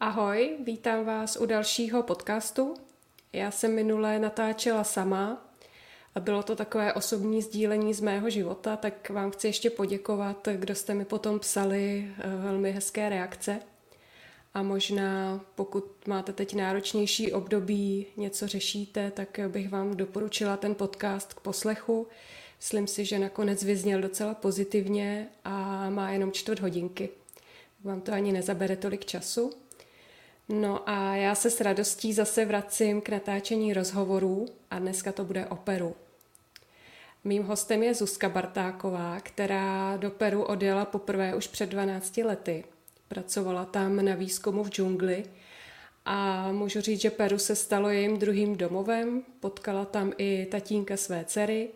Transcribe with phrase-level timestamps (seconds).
[0.00, 2.74] Ahoj, vítám vás u dalšího podcastu.
[3.32, 5.50] Já jsem minule natáčela sama
[6.14, 10.74] a bylo to takové osobní sdílení z mého života, tak vám chci ještě poděkovat, kdo
[10.74, 13.60] jste mi potom psali eh, velmi hezké reakce.
[14.54, 21.34] A možná, pokud máte teď náročnější období, něco řešíte, tak bych vám doporučila ten podcast
[21.34, 22.06] k poslechu.
[22.56, 27.08] Myslím si, že nakonec vyzněl docela pozitivně a má jenom čtvrt hodinky.
[27.84, 29.67] Vám to ani nezabere tolik času.
[30.48, 35.46] No a já se s radostí zase vracím k natáčení rozhovorů a dneska to bude
[35.46, 35.96] o Peru.
[37.24, 42.64] Mým hostem je Zuzka Bartáková, která do Peru odjela poprvé už před 12 lety.
[43.08, 45.24] Pracovala tam na výzkumu v džungli
[46.04, 49.22] a můžu říct, že Peru se stalo jejím druhým domovem.
[49.40, 51.68] Potkala tam i tatínka své dcery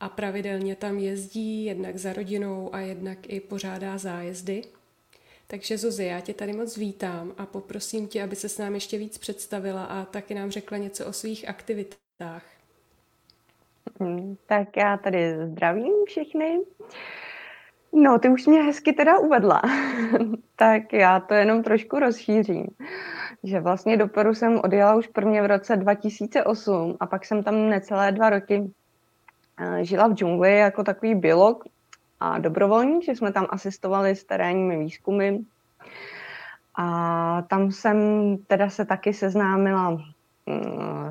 [0.00, 4.62] a pravidelně tam jezdí jednak za rodinou a jednak i pořádá zájezdy.
[5.52, 8.98] Takže Zuzi, já tě tady moc vítám a poprosím tě, aby se s námi ještě
[8.98, 12.42] víc představila a taky nám řekla něco o svých aktivitách.
[14.46, 16.60] Tak já tady zdravím všechny.
[17.92, 19.62] No, ty už mě hezky teda uvedla.
[20.56, 22.66] tak já to jenom trošku rozšířím.
[23.44, 27.68] Že vlastně do Peru jsem odjela už prvně v roce 2008 a pak jsem tam
[27.68, 28.70] necelé dva roky
[29.58, 31.64] eh, žila v džungli jako takový biolog
[32.20, 35.38] a dobrovolník, že jsme tam asistovali s terénními výzkumy.
[36.74, 37.98] A tam jsem
[38.46, 40.02] teda se taky seznámila mm,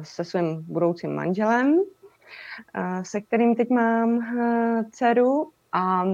[0.04, 1.80] se svým budoucím manželem,
[2.74, 6.06] eh, se kterým teď mám eh, dceru a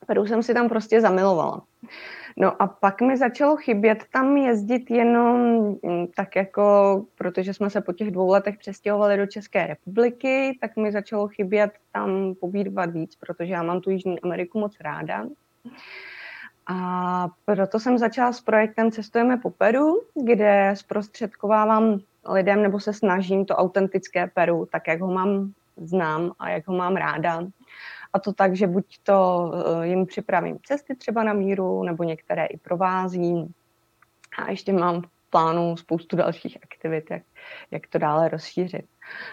[0.00, 1.62] kterou jsem si tam prostě zamilovala.
[2.36, 5.38] No a pak mi začalo chybět tam jezdit jenom
[5.82, 10.76] mm, tak jako, protože jsme se po těch dvou letech přestěhovali do České republiky, tak
[10.76, 15.26] mi začalo chybět tam pobývat víc, protože já mám tu Jižní Ameriku moc ráda.
[16.66, 23.44] A proto jsem začala s projektem Cestujeme po Peru, kde zprostředkovávám lidem nebo se snažím
[23.44, 27.42] to autentické Peru, tak jak ho mám znám a jak ho mám ráda,
[28.12, 32.46] a to tak, že buď to eh, jim připravím cesty třeba na míru, nebo některé
[32.46, 33.52] i provázím.
[34.38, 37.22] A ještě mám v plánu spoustu dalších aktivit, jak,
[37.70, 38.84] jak to dále rozšířit.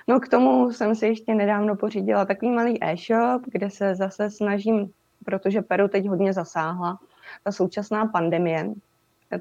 [0.08, 4.92] No k tomu jsem si ještě nedávno pořídila takový malý e-shop, kde se zase snažím,
[5.26, 7.00] protože Peru teď hodně zasáhla,
[7.44, 8.70] ta současná pandemie,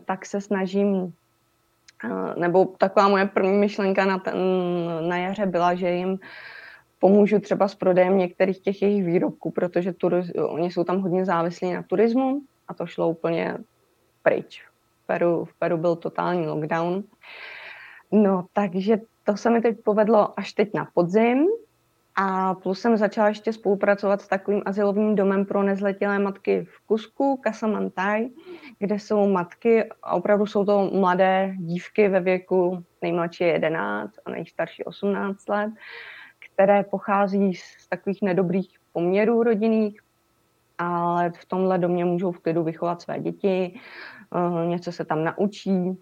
[0.04, 1.12] tak se snažím
[2.04, 4.36] eh, nebo taková moje první myšlenka na, ten,
[5.08, 6.19] na jaře byla, že jim
[6.98, 11.72] pomůžu třeba s prodejem některých těch jejich výrobků, protože turiz, oni jsou tam hodně závislí
[11.72, 13.58] na turismu a to šlo úplně
[14.22, 14.64] pryč.
[15.02, 17.02] V Peru, v Peru byl totální lockdown.
[18.12, 21.47] No, takže to se mi teď povedlo až teď na podzim
[22.16, 27.40] a plus jsem začala ještě spolupracovat s takovým asilovým domem pro nezletilé matky v Kusku,
[27.44, 28.30] Casamantai,
[28.78, 34.84] kde jsou matky, a opravdu jsou to mladé dívky ve věku nejmladší 11 a nejstarší
[34.84, 35.72] 18 let,
[36.38, 40.00] které pochází z takových nedobrých poměrů rodinných,
[40.78, 45.98] ale v tomhle domě můžou v klidu vychovat své děti, eh, něco se tam naučí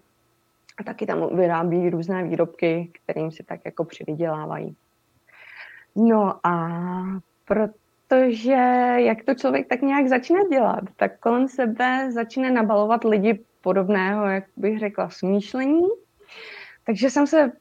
[0.77, 4.75] a taky tam vyrábí různé výrobky, kterým si tak jako přivydělávají.
[5.95, 6.69] No a
[7.45, 8.57] protože
[8.95, 14.43] jak to člověk tak nějak začne dělat, tak kolem sebe začne nabalovat lidi podobného, jak
[14.57, 15.87] bych řekla, smýšlení.
[16.85, 17.51] Takže jsem se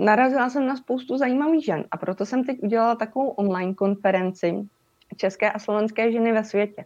[0.00, 4.68] narazila jsem na spoustu zajímavých žen a proto jsem teď udělala takovou online konferenci
[5.16, 6.84] České a slovenské ženy ve světě.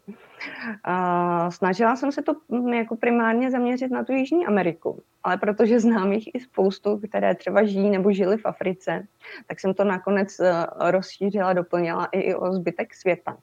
[0.84, 5.80] A snažila jsem se to mm, jako primárně zaměřit na tu Jižní Ameriku, ale protože
[5.80, 9.06] znám jich i spoustu, které třeba žijí nebo žili v Africe,
[9.46, 13.36] tak jsem to nakonec eh, rozšířila, doplnila i o zbytek světa.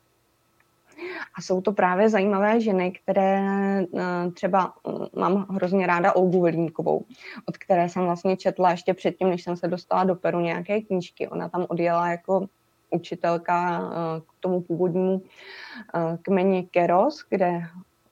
[1.35, 3.41] A jsou to právě zajímavé ženy, které
[3.81, 7.05] eh, třeba mm, mám hrozně ráda Olgu Vilínkovou,
[7.45, 11.27] od které jsem vlastně četla ještě předtím, než jsem se dostala do Peru nějaké knížky.
[11.27, 12.47] Ona tam odjela jako
[12.89, 15.21] učitelka eh, k tomu původnímu
[15.95, 17.61] eh, kmeni Keros, kde,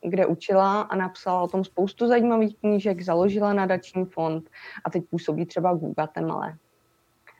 [0.01, 4.49] kde učila a napsala o tom spoustu zajímavých knížek, založila nadační fond
[4.85, 6.53] a teď působí třeba v Guatemala.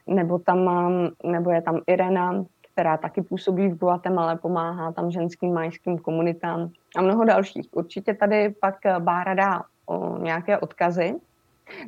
[0.07, 5.53] Nebo tam mám, nebo je tam Irena, která taky působí v Guatemala, pomáhá tam ženským
[5.53, 7.67] majským komunitám a mnoho dalších.
[7.71, 11.15] Určitě tady pak Bára dá o nějaké odkazy,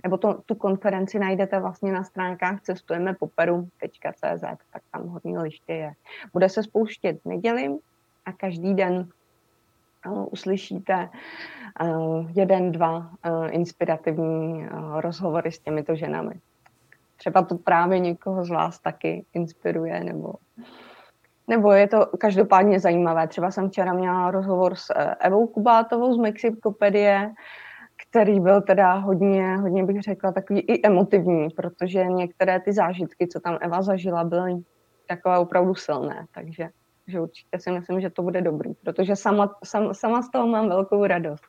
[0.04, 3.14] nebo to, tu konferenci najdete vlastně na stránkách cestujeme
[4.74, 5.94] tak tam hodně liště je.
[6.34, 7.76] Bude se spouštět neděli
[8.26, 9.10] a každý den
[10.08, 11.10] uh, uslyšíte
[11.82, 14.68] uh, jeden, dva uh, inspirativní
[15.00, 16.34] rozhovory s těmito ženami
[17.20, 20.34] třeba to právě někoho z vás taky inspiruje, nebo,
[21.48, 23.28] nebo je to každopádně zajímavé.
[23.28, 27.34] Třeba jsem včera měla rozhovor s eh, Evou Kubátovou z Mexikopedie,
[28.10, 33.40] který byl teda hodně, hodně bych řekla, takový i emotivní, protože některé ty zážitky, co
[33.40, 34.54] tam Eva zažila, byly
[35.08, 36.70] takové opravdu silné, takže
[37.08, 40.70] že určitě si myslím, že to bude dobrý, protože sama, sam, sama z toho mám
[40.70, 41.44] velkou radost.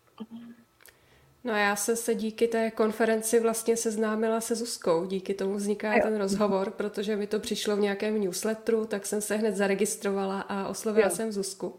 [1.45, 6.01] No já se, se díky té konferenci vlastně seznámila se Zuzkou, díky tomu vzniká jo.
[6.03, 10.69] ten rozhovor, protože mi to přišlo v nějakém newsletteru, tak jsem se hned zaregistrovala a
[10.69, 11.15] oslovila jo.
[11.15, 11.75] jsem Zuzku.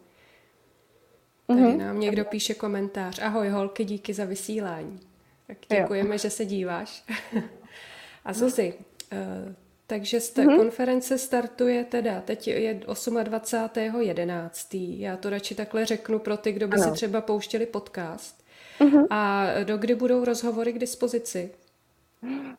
[1.56, 1.77] Tady mm-hmm.
[1.77, 3.19] nám někdo píše komentář.
[3.19, 5.00] Ahoj holky, díky za vysílání.
[5.48, 6.18] Tak děkujeme, jo.
[6.18, 7.03] že se díváš.
[8.25, 8.74] a Zuzi,
[9.12, 9.18] uh,
[9.88, 10.57] takže sta- mm-hmm.
[10.57, 15.00] konference startuje teda, teď je 28.11.
[15.00, 16.83] Já to radši takhle řeknu pro ty, kdo by ano.
[16.83, 18.44] si třeba pouštěli podcast.
[18.80, 19.07] Mm-hmm.
[19.09, 21.51] A do kdy budou rozhovory k dispozici?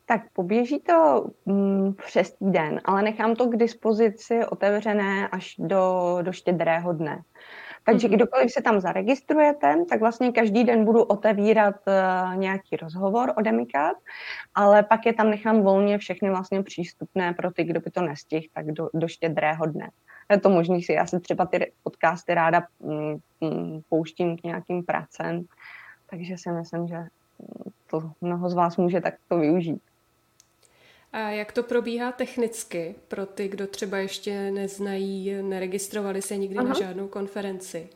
[0.07, 6.33] Tak poběží to mm, přes týden, ale nechám to k dispozici otevřené až do, do
[6.33, 7.23] štědrého dne.
[7.85, 8.15] Takže mm-hmm.
[8.15, 13.97] kdokoliv se tam zaregistrujete, tak vlastně každý den budu otevírat uh, nějaký rozhovor o Demikat,
[14.55, 18.47] ale pak je tam nechám volně všechny vlastně přístupné pro ty, kdo by to nestihl,
[18.55, 19.91] tak do, do štědrého dne.
[20.31, 24.85] Je to možný si, já si třeba ty podcasty ráda mm, mm, pouštím k nějakým
[24.85, 25.45] pracem,
[26.11, 26.97] takže si myslím, že
[27.87, 29.83] to mnoho z vás může takto využít.
[31.13, 36.69] A jak to probíhá technicky pro ty, kdo třeba ještě neznají, neregistrovali se nikdy Aha.
[36.69, 37.89] na žádnou konferenci?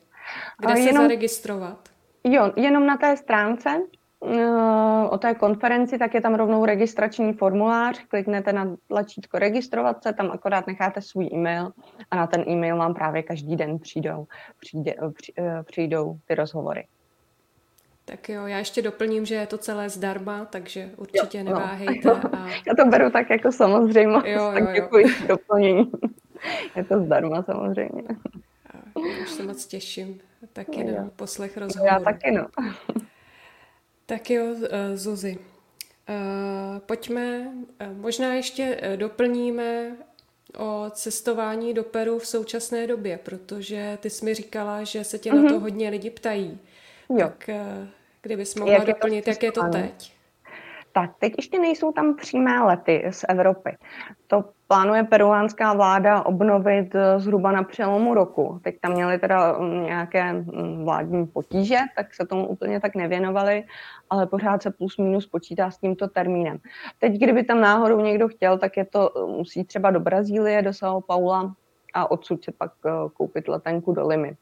[0.59, 1.89] Kde a se jenom, zaregistrovat?
[2.25, 3.83] Jo, jenom na té stránce
[4.21, 10.13] uh, o té konferenci, tak je tam rovnou registrační formulář, kliknete na tlačítko registrovat se,
[10.13, 11.73] tam akorát necháte svůj e-mail
[12.11, 14.27] a na ten e-mail vám právě každý den přijdou,
[14.61, 16.85] přijde, při, uh, přijdou ty rozhovory.
[18.09, 21.51] Tak jo, já ještě doplním, že je to celé zdarma, takže určitě jo, no.
[21.51, 22.11] neváhejte.
[22.11, 22.49] A...
[22.67, 25.27] Já to beru tak jako samozřejmě, jo, tak jo, děkuji jo.
[25.29, 25.93] doplnění.
[26.77, 28.03] Je to zdarma samozřejmě.
[28.97, 30.21] Já už se moc těším.
[30.53, 31.95] Taky no, na poslech rozhovoru.
[31.95, 32.47] Já taky no.
[34.07, 35.39] Tak jo, eh, Zuzi.
[36.09, 37.53] Uh, pojďme,
[37.91, 39.97] uh, možná ještě doplníme
[40.59, 45.31] o cestování do Peru v současné době, protože ty jsi mi říkala, že se tě
[45.31, 45.43] mm-hmm.
[45.43, 45.63] na to mhm.
[45.63, 46.59] hodně lidi ptají.
[47.11, 47.29] Jo.
[47.29, 47.49] Tak
[48.23, 50.17] Kdybys mohla jak doplnit, jak je to teď?
[50.93, 53.77] Tak, teď ještě nejsou tam přímé lety z Evropy.
[54.27, 58.61] To plánuje peruánská vláda obnovit eh, zhruba na přelomu roku.
[58.63, 63.65] Teď tam měli teda mm, nějaké mm, vládní potíže, tak se tomu úplně tak nevěnovali,
[64.11, 66.59] ale pořád se plus minus počítá s tímto termínem.
[66.99, 70.71] Teď, kdyby tam náhodou někdo chtěl, tak je to, eh, musí třeba do Brazílie, do
[70.71, 71.55] São Paula
[71.95, 74.37] a odsud se pak eh, koupit letenku do Limy.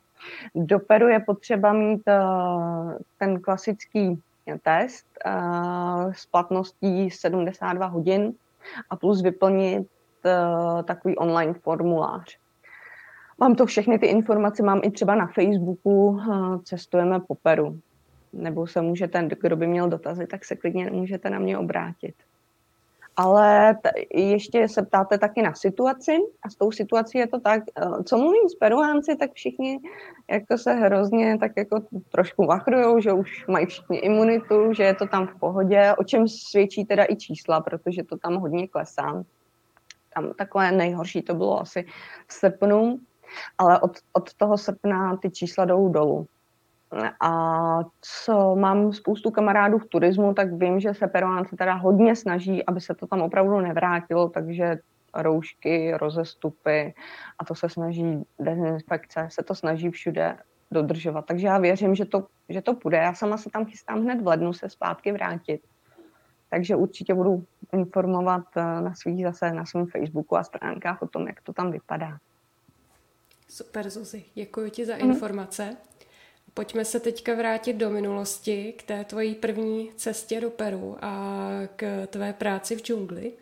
[0.54, 4.22] Do Peru je potřeba mít uh, ten klasický
[4.62, 8.32] test uh, s platností 72 hodin
[8.90, 9.88] a plus vyplnit
[10.24, 12.38] uh, takový online formulář.
[13.38, 16.20] Mám to všechny ty informace, mám i třeba na Facebooku,
[16.64, 17.80] cestujeme po Peru.
[18.32, 22.14] Nebo se můžete, kdo by měl dotazy, tak se klidně můžete na mě obrátit
[23.16, 27.62] ale t- ještě se ptáte taky na situaci a s tou situací je to tak,
[27.76, 29.78] eh, co mluvím s Peruánci, tak všichni
[30.30, 35.06] jako se hrozně tak jako trošku vachrujou, že už mají všichni imunitu, že je to
[35.06, 39.24] tam v pohodě, o čem svědčí teda i čísla, protože to tam hodně klesá.
[40.14, 41.86] Tam takové nejhorší to bylo asi
[42.26, 42.98] v srpnu,
[43.58, 46.26] ale od, od toho srpna ty čísla jdou dolů.
[47.20, 52.66] A co mám spoustu kamarádů v turismu, tak vím, že se Peruánci teda hodně snaží,
[52.66, 54.78] aby se to tam opravdu nevrátilo, takže
[55.14, 56.94] roušky, rozestupy
[57.38, 60.36] a to se snaží, dezinfekce, se to snaží všude
[60.70, 61.26] dodržovat.
[61.26, 62.96] Takže já věřím, že to, že to půjde.
[62.96, 65.60] Já sama se tam chystám hned v lednu se zpátky vrátit.
[66.50, 71.26] Takže určitě budu informovat eh, na svých zase na svém Facebooku a stránkách o tom,
[71.26, 72.18] jak to tam vypadá.
[73.48, 74.24] Super, Zuzi.
[74.34, 75.76] Děkuji ti za informace.
[76.54, 82.06] Pojďme se teďka vrátit do minulosti, k té tvojí první cestě do Peru a k
[82.06, 83.32] tvé práci v džungli.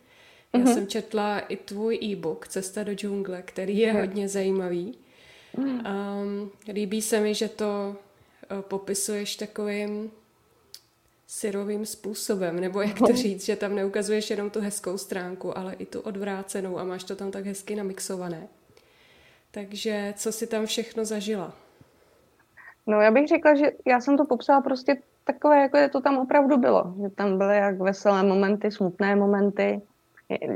[0.52, 0.74] Já mm-hmm.
[0.74, 4.98] jsem četla i tvůj e-book Cesta do džungle, který je hodně zajímavý.
[5.56, 7.96] Um, líbí se mi, že to
[8.52, 10.10] uh, popisuješ takovým
[11.26, 15.86] syrovým způsobem, nebo jak to říct, že tam neukazuješ jenom tu hezkou stránku, ale i
[15.86, 18.48] tu odvrácenou a máš to tam tak hezky namixované.
[19.50, 21.56] Takže co si tam všechno zažila?
[22.86, 26.18] No já bych řekla, že já jsem to popsala prostě takové, jako je to tam
[26.18, 26.94] opravdu bylo.
[27.02, 29.82] Že tam byly jak veselé momenty, smutné momenty,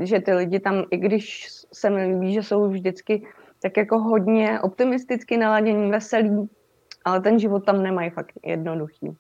[0.01, 3.27] že ty lidi tam, i když se mi líbí, že jsou vždycky
[3.63, 6.49] tak jako hodně optimisticky naladění, veselí,
[7.05, 9.17] ale ten život tam nemají fakt jednoduchý.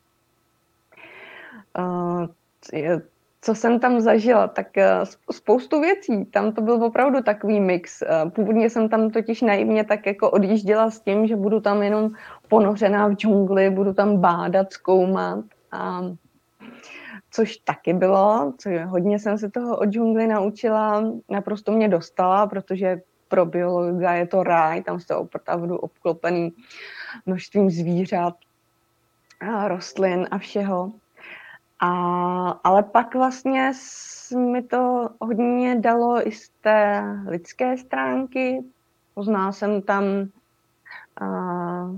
[1.78, 2.26] Uh,
[3.46, 4.82] co jsem tam zažila, tak uh,
[5.30, 6.24] spoustu věcí.
[6.24, 8.02] Tam to byl opravdu takový mix.
[8.02, 12.10] Uh, původně jsem tam totiž naivně tak jako odjížděla s tím, že budu tam jenom
[12.48, 15.44] ponořená v džungli, budu tam bádat, zkoumat.
[15.72, 16.02] A
[17.30, 23.00] což taky bylo, co hodně jsem se toho o džungli naučila, naprosto mě dostala, protože
[23.28, 26.52] pro biologa je to ráj, tam jste opravdu obklopený
[27.26, 28.34] množstvím zvířat,
[29.40, 30.92] a rostlin a všeho.
[31.80, 31.90] A,
[32.64, 33.72] ale pak vlastně
[34.36, 38.64] mi to hodně dalo i z té lidské stránky.
[39.14, 40.04] Poznala jsem tam
[41.20, 41.90] a,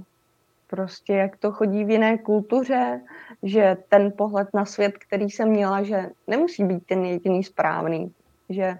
[0.66, 3.00] prostě, jak to chodí v jiné kultuře,
[3.42, 8.12] že ten pohled na svět, který jsem měla, že nemusí být ten jediný správný,
[8.48, 8.78] že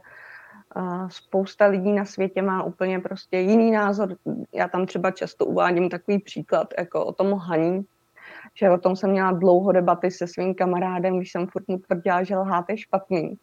[1.08, 4.16] spousta lidí na světě má úplně prostě jiný názor.
[4.52, 7.86] Já tam třeba často uvádím takový příklad, jako o tom haní,
[8.58, 12.22] že o tom jsem měla dlouho debaty se svým kamarádem, když jsem furt mu tvrdila,
[12.22, 13.38] že lhát je špatný.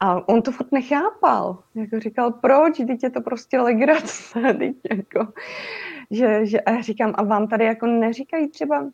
[0.00, 1.58] A on to furt nechápal.
[1.74, 5.32] Jako říkal, proč, teď je to prostě legrace, teď jako,
[6.10, 8.90] že, že, a já říkám, a vám tady jako neříkají třeba uh,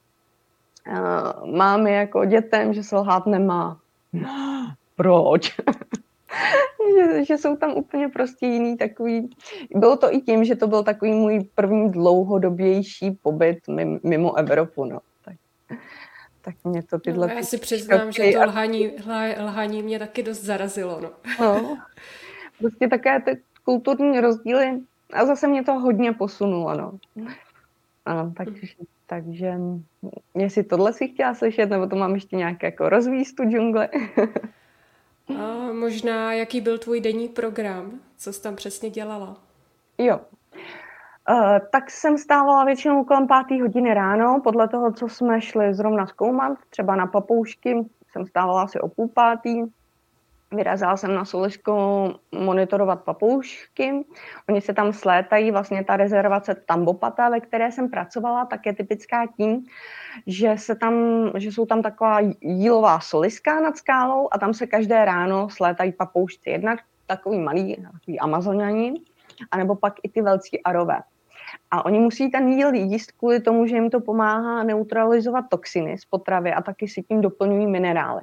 [1.56, 3.80] mámy jako dětem, že se lhát nemá.
[4.96, 5.56] Proč?
[6.96, 9.30] že, že jsou tam úplně prostě jiný takový.
[9.74, 13.58] Bylo to i tím, že to byl takový můj první dlouhodobější pobyt
[14.02, 14.84] mimo Evropu.
[14.84, 15.00] No.
[16.42, 17.26] Tak, mě to tyhle...
[17.26, 18.92] No, já si přiznám, že to lhaní,
[19.40, 21.00] lhaní mě taky dost zarazilo.
[21.00, 21.10] No.
[21.40, 21.78] no
[22.58, 24.80] prostě také ty kulturní rozdíly
[25.12, 26.76] a zase mě to hodně posunulo.
[26.76, 26.98] No.
[28.06, 28.66] A, takže,
[29.06, 29.54] takže
[30.34, 33.88] jestli tohle si chtěla slyšet, nebo to mám ještě nějak jako rozvíst tu džungle.
[35.38, 38.00] A možná, jaký byl tvůj denní program?
[38.16, 39.36] Co jsi tam přesně dělala?
[39.98, 40.20] Jo.
[41.30, 46.06] Uh, tak jsem stávala většinou kolem páté hodiny ráno, podle toho, co jsme šli zrovna
[46.06, 49.62] zkoumat, třeba na papoušky, jsem stávala asi o půl pátý,
[50.52, 51.74] Vyrazila jsem na Solisko
[52.32, 54.04] monitorovat papoušky.
[54.48, 59.26] Oni se tam slétají, vlastně ta rezervace Tambopata, ve které jsem pracovala, tak je typická
[59.36, 59.66] tím,
[60.26, 60.94] že, se tam,
[61.36, 66.50] že jsou tam taková jílová soliska nad skálou a tam se každé ráno slétají papoušci.
[66.50, 68.94] Jednak takový malý, takový amazoniani,
[69.50, 70.98] anebo pak i ty velcí arové.
[71.70, 76.04] A oni musí ten jíl jíst kvůli tomu, že jim to pomáhá neutralizovat toxiny z
[76.04, 78.22] potravy a taky si tím doplňují minerály.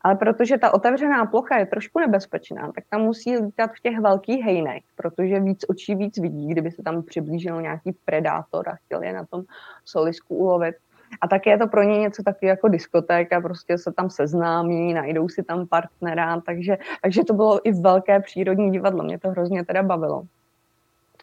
[0.00, 4.44] Ale protože ta otevřená plocha je trošku nebezpečná, tak tam musí lítat v těch velkých
[4.44, 9.12] hejnech, protože víc očí víc vidí, kdyby se tam přiblížil nějaký predátor a chtěl je
[9.12, 9.44] na tom
[9.84, 10.74] solisku ulovit.
[11.20, 15.28] A také je to pro ně něco takového jako diskotéka, prostě se tam seznámí, najdou
[15.28, 19.82] si tam partnera, takže, takže to bylo i velké přírodní divadlo, mě to hrozně teda
[19.82, 20.22] bavilo.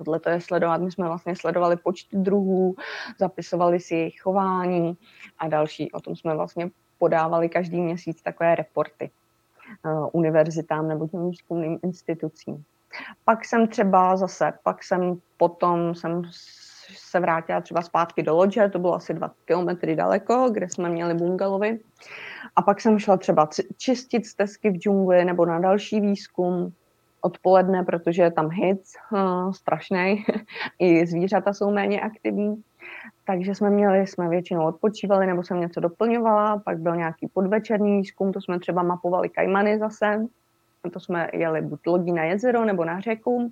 [0.03, 2.75] Tohle to je sledovat, my jsme vlastně sledovali počty druhů,
[3.19, 4.97] zapisovali si jejich chování
[5.39, 5.91] a další.
[5.91, 9.11] O tom jsme vlastně podávali každý měsíc takové reporty
[9.85, 12.63] uh, univerzitám nebo těm výzkumným institucím.
[13.25, 16.21] Pak jsem třeba zase, pak jsem potom jsem
[16.97, 21.13] se vrátila třeba zpátky do Lodže, to bylo asi dva kilometry daleko, kde jsme měli
[21.13, 21.79] bungalovy.
[22.55, 26.73] A pak jsem šla třeba čistit stezky v džungli nebo na další výzkum
[27.25, 30.25] odpoledne, protože je tam hit uh, strašný,
[30.79, 32.63] i zvířata jsou méně aktivní.
[33.25, 38.31] Takže jsme měli, jsme většinou odpočívali nebo jsem něco doplňovala, pak byl nějaký podvečerní výzkum,
[38.31, 40.25] to jsme třeba mapovali kajmany zase,
[40.93, 43.51] to jsme jeli buď lodí na jezero nebo na řeku.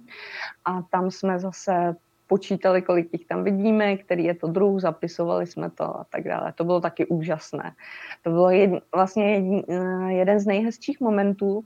[0.66, 1.96] A tam jsme zase
[2.32, 6.54] počítali, kolik jich tam vidíme, který je to druh, zapisovali jsme to a tak dále.
[6.56, 7.76] To bylo taky úžasné.
[8.24, 11.64] To bylo jed, vlastně jed, eh, jeden z nejhezčích momentů,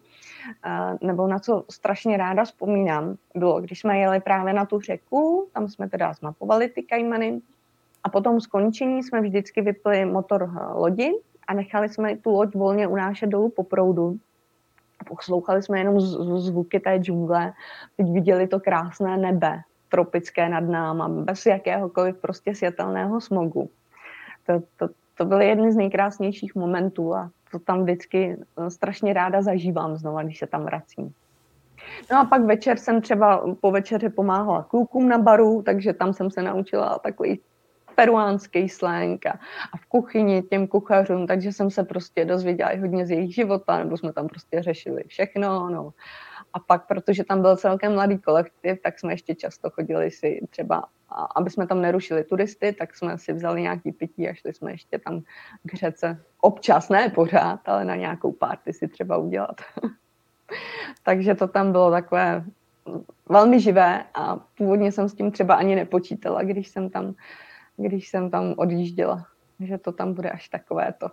[0.65, 5.47] eh, nebo na co strašně ráda vzpomínám, bylo, když jsme jeli právě na tu řeku,
[5.53, 7.41] tam jsme teda zmapovali ty kajmany
[8.03, 11.13] a potom skončení jsme vždycky vypli motor eh, lodi
[11.47, 14.17] a nechali jsme tu loď volně unášet dolů po proudu.
[15.07, 16.01] Poslouchali jsme jenom
[16.41, 17.53] zvuky té džungle.
[17.97, 19.61] Teď viděli to krásné nebe,
[19.95, 23.69] tropické nad náma, bez jakéhokoliv prostě světelného smogu.
[24.45, 29.41] To, to, to byly jedny z nejkrásnějších momentů a to tam vždycky eh, strašně ráda
[29.41, 31.13] zažívám znova, když se tam vracím.
[32.11, 36.31] No a pak večer jsem třeba po večeři pomáhala klukům na baru, takže tam jsem
[36.31, 37.39] se naučila takový
[37.95, 39.39] peruánský slang a,
[39.73, 43.79] a v kuchyni těm kuchařům, takže jsem se prostě dozvěděla i hodně z jejich života,
[43.79, 45.93] nebo jsme tam prostě řešili všechno, no.
[46.55, 50.83] A pak, protože tam byl celkem mladý kolektiv, tak jsme ještě často chodili si třeba,
[51.35, 54.99] aby jsme tam nerušili turisty, tak jsme si vzali nějaký pití a šli jsme ještě
[54.99, 55.21] tam
[55.63, 56.23] k řece.
[56.41, 59.61] Občas, ne pořád, ale na nějakou párty si třeba udělat.
[61.03, 62.45] Takže to tam bylo takové
[63.29, 67.15] velmi živé a původně jsem s tím třeba ani nepočítala, když jsem tam
[67.77, 69.25] když jsem tam odjížděla,
[69.59, 71.07] že to tam bude až takové to.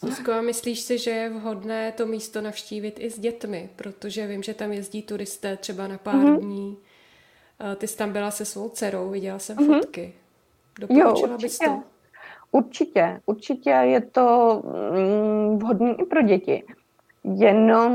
[0.00, 3.70] Zuzko, a myslíš si, že je vhodné to místo navštívit i s dětmi?
[3.76, 6.40] Protože vím, že tam jezdí turisté třeba na pár mm-hmm.
[6.40, 6.76] dní.
[7.76, 9.74] Ty jsi tam byla se svou dcerou, viděla jsem mm-hmm.
[9.74, 10.14] fotky.
[10.80, 11.82] Doporučila jo, bys to?
[12.52, 14.62] Určitě, určitě je to
[14.92, 16.64] mm, vhodné i pro děti.
[17.24, 17.92] Jenom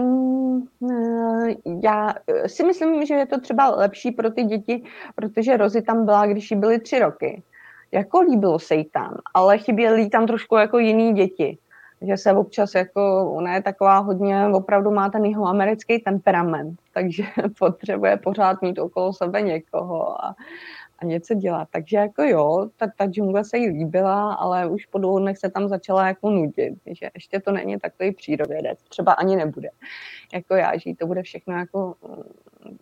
[0.91, 2.13] eh, já
[2.47, 4.83] si myslím, že je to třeba lepší pro ty děti,
[5.15, 7.43] protože Rozy tam byla, když jí byly tři roky.
[7.91, 11.57] Jako líbilo se jí tam, ale chyběly tam trošku jako jiný děti.
[12.01, 17.23] Že se občas jako, ona je taková hodně, opravdu má ten jeho americký temperament, takže
[17.59, 20.35] potřebuje pořád mít okolo sebe někoho a,
[20.99, 21.67] a něco dělat.
[21.71, 25.49] Takže jako jo, ta, ta džungle se jí líbila, ale už po dvou dnech se
[25.49, 29.69] tam začala jako nudit, že ještě to není takový přírodovědec, třeba ani nebude.
[30.33, 32.77] Jako já, že to bude všechno jako mm,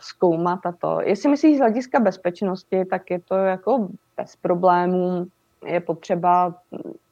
[0.00, 1.00] zkoumat a to.
[1.00, 5.26] Jestli myslíš z hlediska bezpečnosti, tak je to jako bez problémů.
[5.66, 6.54] Je potřeba,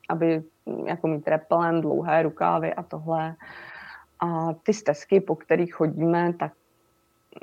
[0.09, 0.43] aby
[0.87, 3.35] jako mít repelent, dlouhé rukávy a tohle.
[4.21, 6.53] A ty stezky, po kterých chodíme, tak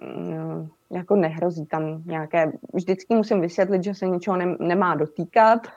[0.02, 5.68] mm, jako nehrozí tam nějaké, vždycky musím vysvětlit, že se ničeho ne, nemá dotýkat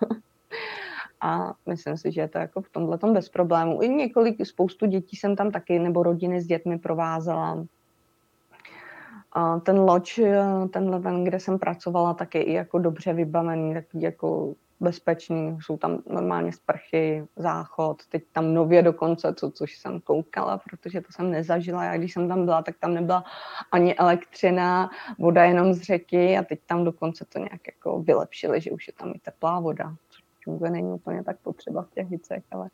[1.21, 3.83] a myslím si, že je to jako v tomhle tom bez problémů.
[3.83, 7.67] I několik, spoustu dětí jsem tam taky, nebo rodiny s dětmi provázela.
[9.33, 10.21] A ten loď,
[10.73, 15.77] ten leven, kde jsem pracovala, tak je i jako dobře vybavený, takový jako bezpečný, jsou
[15.77, 21.31] tam normálně sprchy, záchod, teď tam nově dokonce, co, což jsem koukala, protože to jsem
[21.31, 23.25] nezažila, já když jsem tam byla, tak tam nebyla
[23.73, 28.71] ani elektřina, voda jenom z řeky a teď tam dokonce to nějak jako vylepšili, že
[28.71, 32.45] už je tam i teplá voda, což vůbec není úplně tak potřeba v těch hicech,
[32.51, 32.69] ale,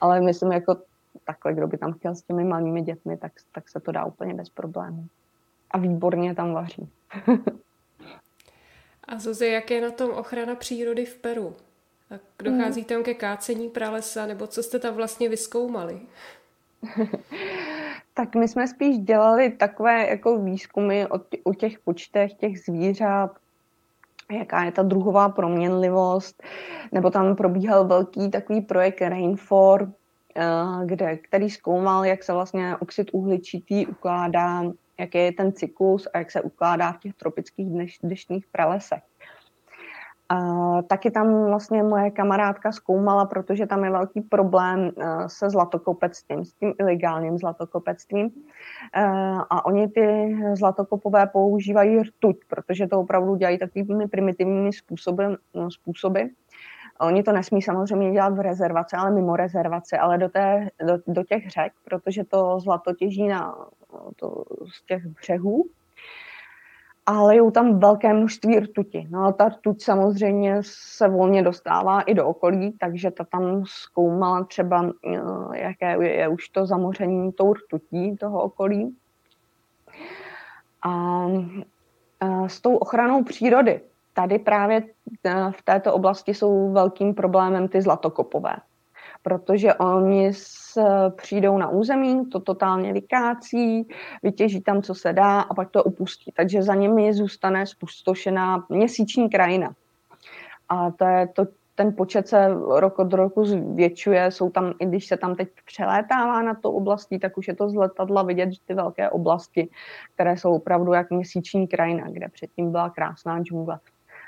[0.00, 0.76] ale myslím jako
[1.24, 4.34] takhle, kdo by tam chtěl s těmi malými dětmi, tak, tak se to dá úplně
[4.34, 5.06] bez problémů.
[5.70, 6.88] A výborně tam vaří.
[9.08, 11.56] A Zuzi, jak je na tom ochrana přírody v Peru?
[12.08, 16.00] Tak dochází tam ke kácení pralesa, nebo co jste tam vlastně vyskoumali?
[18.14, 21.06] tak my jsme spíš dělali takové jako výzkumy
[21.44, 23.30] o, těch počtech těch zvířat,
[24.32, 26.42] jaká je ta druhová proměnlivost,
[26.92, 29.92] nebo tam probíhal velký takový projekt Rainfor,
[30.36, 30.42] eh,
[30.86, 34.62] kde, který zkoumal, jak se vlastně oxid uhličitý ukládá
[35.00, 39.02] jaký je ten cyklus a jak se ukládá v těch tropických dneš, deštných pralesech.
[40.28, 40.38] A
[40.82, 46.52] taky tam vlastně moje kamarádka zkoumala, protože tam je velký problém eh, se zlatokopectvím, s
[46.52, 48.30] tím ilegálním zlatokopectvím.
[48.94, 49.04] Eh,
[49.50, 56.20] a oni ty zlatokopové používají rtuť, protože to opravdu dělají takovými primitivními způsoby, no, způsoby.
[57.00, 61.24] Oni to nesmí samozřejmě dělat v rezervaci, ale mimo rezervaci, ale do, té, do, do
[61.24, 63.56] těch řek, protože to zlato těží na,
[64.16, 64.44] to,
[64.76, 65.64] z těch břehů.
[67.06, 69.06] Ale jsou tam velké množství rtuti.
[69.10, 74.44] No a ta rtuť samozřejmě se volně dostává i do okolí, takže ta tam zkoumala
[74.44, 75.20] třeba, eh,
[75.52, 78.96] jaké je už to zamoření tou rtutí toho okolí.
[80.82, 81.26] A
[82.20, 83.80] eh, s tou ochranou přírody
[84.16, 84.82] tady právě
[85.24, 88.56] eh, v této oblasti jsou velkým problémem ty zlatokopové,
[89.22, 90.80] protože oni s,
[91.16, 93.88] přijdou na území, to totálně vykácí,
[94.22, 96.32] vytěží tam, co se dá a pak to opustí.
[96.36, 99.74] Takže za nimi zůstane spustošená měsíční krajina.
[100.68, 105.06] A to je to, ten počet se rok od roku zvětšuje, jsou tam, i když
[105.06, 108.60] se tam teď přelétává na to oblastí, tak už je to z letadla vidět, že
[108.64, 109.68] ty velké oblasti,
[110.14, 113.78] které jsou opravdu jak měsíční krajina, kde předtím byla krásná džungle.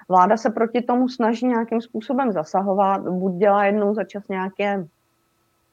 [0.08, 4.86] Vláda se proti tomu snaží nějakým způsobem zasahovat, buď dělá jednou za čas nějaké,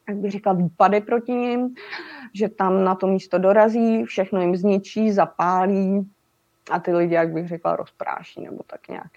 [0.08, 1.76] jak bych říkal, výpady proti ním,
[2.34, 6.12] že tam na to místo dorazí, všechno jim zničí, zapálí
[6.72, 9.08] a ty lidi, jak bych řekla, rozpráší nebo tak nějak.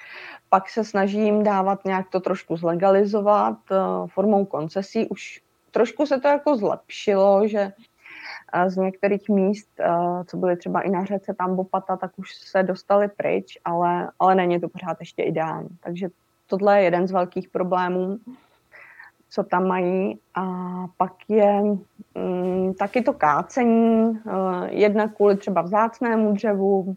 [0.48, 5.06] Pak se snaží jim dávat nějak to trošku zlegalizovat uh, formou koncesí.
[5.06, 7.72] Už trošku se to jako zlepšilo, že
[8.66, 9.68] z některých míst,
[10.26, 14.60] co byly třeba i na řece Tambopata, tak už se dostali pryč, ale, ale není
[14.60, 15.68] to pořád ještě ideální.
[15.80, 16.08] Takže
[16.46, 18.18] tohle je jeden z velkých problémů,
[19.30, 20.18] co tam mají.
[20.34, 20.44] A
[20.96, 21.62] pak je
[22.14, 24.20] mm, taky to kácení,
[24.68, 26.96] jedna kvůli třeba vzácnému dřevu,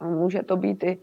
[0.00, 0.98] může to být i,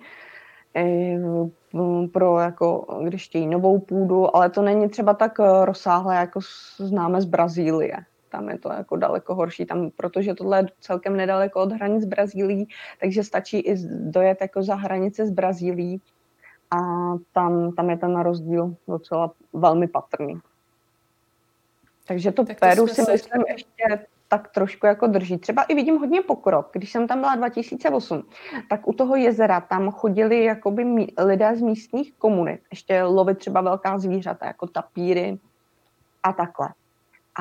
[2.14, 6.40] pro jako, když chtějí novou půdu, ale to není třeba tak rozsáhlé, jako
[6.78, 7.98] známe z Brazílie
[8.32, 12.68] tam je to jako daleko horší, tam, protože tohle je celkem nedaleko od hranic Brazílií,
[13.00, 16.02] takže stačí i dojet jako za hranice z Brazílií
[16.72, 16.78] a
[17.34, 20.40] tam, tam je ten rozdíl docela velmi patrný.
[22.08, 25.38] Takže to tak to Peru si myslím ještě tak trošku jako drží.
[25.38, 26.70] Třeba i vidím hodně pokrok.
[26.74, 28.24] Když jsem tam byla 2008,
[28.70, 34.00] tak u toho jezera tam chodili jakoby lidé z místních komunit, ještě lovit třeba velká
[34.00, 35.40] zvířata, jako tapíry
[36.24, 36.70] a takhle.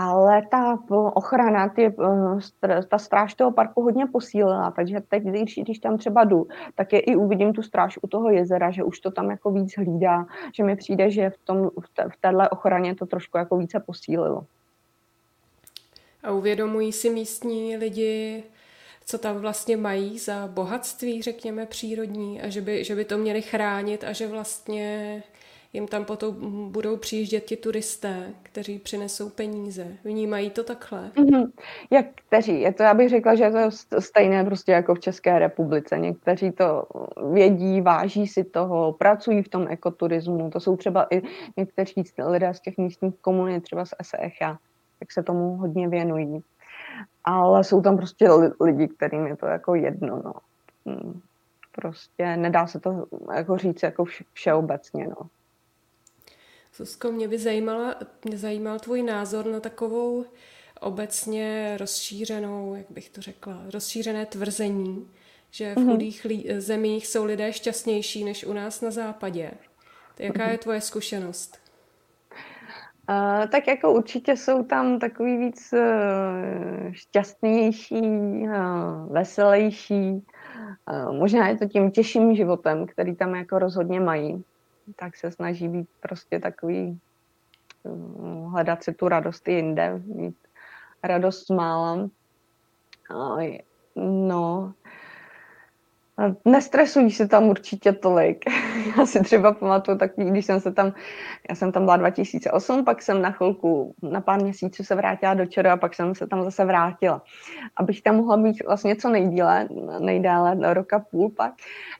[0.00, 0.78] Ale ta
[1.14, 1.94] ochrana, ty,
[2.88, 7.00] ta stráž toho parku hodně posílila, takže teď, když, když tam třeba jdu, tak je
[7.00, 10.64] i uvidím tu stráž u toho jezera, že už to tam jako víc hlídá, že
[10.64, 14.44] mi přijde, že v, tom, v, v téhle ochraně to trošku jako více posílilo.
[16.22, 18.44] A uvědomují si místní lidi,
[19.06, 23.42] co tam vlastně mají za bohatství, řekněme, přírodní a že by, že by to měli
[23.42, 25.22] chránit a že vlastně
[25.72, 26.34] jim tam potom
[26.72, 29.86] budou přijíždět ti turisté, kteří přinesou peníze.
[30.04, 31.10] Vnímají to takhle?
[31.14, 31.50] Mm-hmm.
[31.90, 32.60] Jak kteří?
[32.60, 33.50] Je to, já bych řekla, že je
[33.88, 35.98] to stejné prostě jako v České republice.
[35.98, 36.84] Někteří to
[37.32, 40.50] vědí, váží si toho, pracují v tom ekoturismu.
[40.50, 41.22] To jsou třeba i
[41.56, 44.58] někteří lidé z těch místních komunit, třeba z SECHA,
[45.00, 46.42] jak se tomu hodně věnují.
[47.24, 48.28] Ale jsou tam prostě
[48.60, 50.22] lidi, kterým je to jako jedno.
[50.24, 50.32] No.
[50.86, 51.20] Hmm.
[51.72, 55.06] Prostě nedá se to jako říct jako všeobecně.
[55.08, 55.16] No.
[56.72, 60.24] Susko, mě by zajímala, mě zajímal tvůj názor na takovou
[60.80, 65.08] obecně rozšířenou, jak bych to řekla, rozšířené tvrzení,
[65.50, 65.90] že v mm-hmm.
[65.90, 69.50] chudých li- zemích jsou lidé šťastnější než u nás na západě.
[70.18, 70.50] Jaká mm-hmm.
[70.50, 71.58] je tvoje zkušenost?
[73.10, 80.12] Uh, tak jako určitě jsou tam takový víc uh, šťastnější, uh, veselější.
[80.92, 84.44] Uh, možná je to tím těžším životem, který tam jako rozhodně mají
[84.96, 87.00] tak se snaží být prostě takový,
[87.84, 90.36] mm, hledat si tu radost i jinde, mít
[91.04, 92.10] radost s málem.
[93.96, 94.74] No,
[96.44, 98.44] Nestresují se tam určitě tolik.
[98.98, 100.92] Já si třeba pamatuju takový, když jsem se tam,
[101.48, 105.46] já jsem tam byla 2008, pak jsem na chvilku, na pár měsíců se vrátila do
[105.46, 107.22] Čeru a pak jsem se tam zase vrátila.
[107.76, 111.52] Abych tam mohla být vlastně co nejdíle, nejdále, roka půl pak,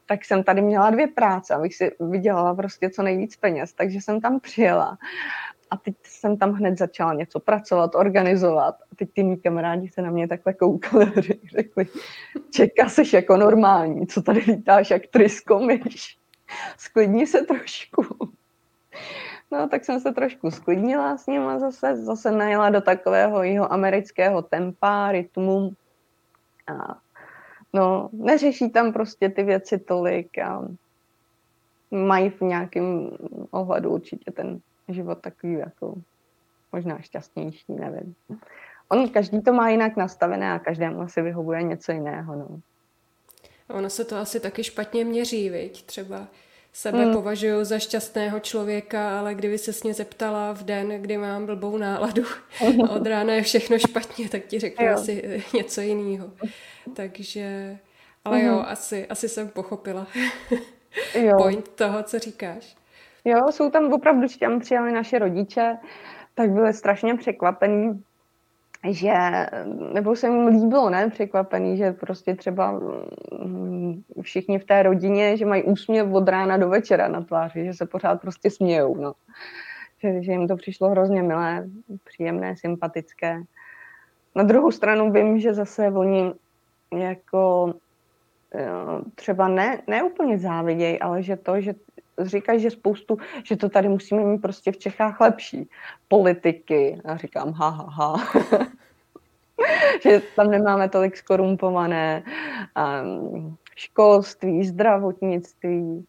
[0.07, 4.21] tak jsem tady měla dvě práce, abych si vydělala prostě co nejvíc peněz, takže jsem
[4.21, 4.99] tam přijela
[5.71, 8.75] a teď jsem tam hned začala něco pracovat, organizovat.
[8.93, 11.87] A teď ty mý kamarádi se na mě takhle koukali a řekli,
[12.51, 16.17] čeká seš jako normální, co tady lítáš jak tryskomyš.
[16.79, 18.03] Sklidni se trošku.
[19.51, 23.73] No, tak jsem se trošku sklidnila s ním a zase, zase najela do takového jeho
[23.73, 25.73] amerického tempa, rytmu.
[26.67, 26.99] A
[27.73, 30.69] no, neřeší tam prostě ty věci tolik a
[31.91, 33.11] mají v nějakém
[33.51, 34.61] ohledu určitě ten
[34.93, 35.95] život takový jako
[36.73, 38.15] možná šťastnější, nevím.
[38.89, 42.37] On každý to má jinak nastavené a každému asi vyhovuje něco jiného.
[42.37, 42.61] No.
[43.69, 45.83] Ono se to asi taky špatně měří, viď?
[45.83, 46.27] Třeba
[46.73, 47.15] sebe hmm.
[47.15, 51.77] považuji za šťastného člověka, ale kdyby se s mě zeptala v den, kdy mám blbou
[51.77, 52.23] náladu
[52.61, 54.95] a od rána je všechno špatně, tak ti řeknu jo.
[54.95, 56.31] asi něco jiného.
[56.97, 57.79] Takže,
[58.25, 58.65] ale jo, mhm.
[58.69, 60.07] asi, asi jsem pochopila
[61.15, 61.37] jo.
[61.37, 62.77] point toho, co říkáš.
[63.25, 65.77] Jo, jsou tam opravdu, když tam přijali naše rodiče,
[66.35, 68.05] tak byli strašně překvapení,
[68.89, 69.13] že,
[69.93, 72.81] nebo se jim líbilo, ne, překvapený, že prostě třeba
[73.45, 77.75] mm, všichni v té rodině, že mají úsměv od rána do večera na tváři, že
[77.75, 79.13] se pořád prostě smějou, no.
[80.03, 81.67] Že, že jim to přišlo hrozně milé,
[82.05, 83.43] příjemné, sympatické.
[84.35, 86.33] Na druhou stranu vím, že zase oni
[86.97, 87.75] jako
[89.15, 91.75] třeba ne, ne úplně záviděj, ale že to, že
[92.19, 95.69] říkají, že spoustu, že to tady musíme mít prostě v Čechách lepší.
[96.09, 97.01] Politiky.
[97.05, 98.17] A říkám, ha, ha, ha.
[100.03, 102.23] že tam nemáme tolik skorumpované
[103.03, 106.07] um, školství, zdravotnictví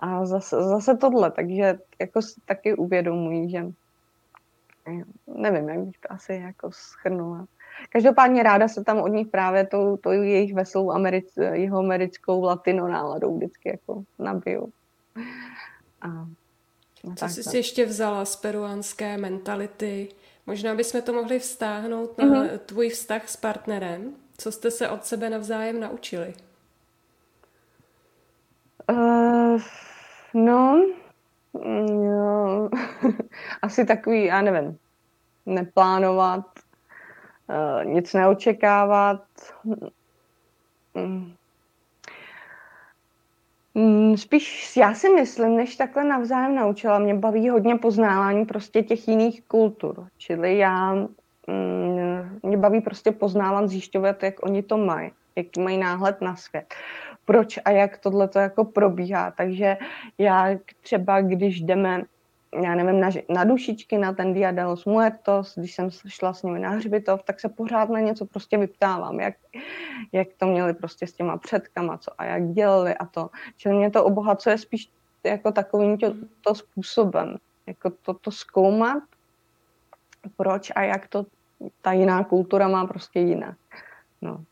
[0.00, 3.66] a zase, zase tohle, takže jako si taky uvědomují, že
[5.26, 7.46] nevím, jak bych to asi jako schrnula.
[7.90, 12.88] Každopádně ráda se tam od nich právě tou, tou jejich veselou americ, jeho americkou latino
[12.88, 14.72] náladou vždycky jako nabiju.
[16.02, 16.08] A,
[17.04, 17.50] no Co tak, jsi tak.
[17.50, 20.08] si ještě vzala z peruánské mentality?
[20.46, 22.58] Možná bychom to mohli vztáhnout na mm-hmm.
[22.58, 24.14] tvůj vztah s partnerem.
[24.38, 26.34] Co jste se od sebe navzájem naučili?
[28.90, 29.60] Uh,
[30.34, 30.86] no,
[32.04, 32.68] jo,
[33.62, 34.78] asi takový, já nevím,
[35.46, 36.46] neplánovat,
[37.48, 39.22] uh, nic neočekávat,
[40.94, 41.32] Mm,
[44.16, 49.42] spíš já si myslím, než takhle navzájem naučila, mě baví hodně poznávání prostě těch jiných
[49.42, 50.06] kultur.
[50.18, 50.94] Čili já,
[51.46, 56.74] mm, mě baví prostě poznávat, zjišťovat, jak oni to mají, jaký mají náhled na svět.
[57.24, 59.30] Proč a jak tohle to jako probíhá.
[59.30, 59.76] Takže
[60.18, 60.48] já
[60.80, 62.02] třeba, když jdeme
[62.62, 66.42] já nevím, na, na dušičky, na ten Dia de los Muertos, když jsem šla s
[66.42, 69.34] nimi na hřbitov, tak se pořád na něco prostě vyptávám, jak,
[70.12, 73.30] jak to měli prostě s těma předkama, co a jak dělali a to.
[73.56, 74.90] Čili mě to obohacuje spíš
[75.24, 77.36] jako takovým tě, to způsobem,
[77.66, 79.02] jako to, to zkoumat
[80.36, 81.26] proč a jak to
[81.82, 83.56] ta jiná kultura má prostě jinak.
[84.22, 84.44] No.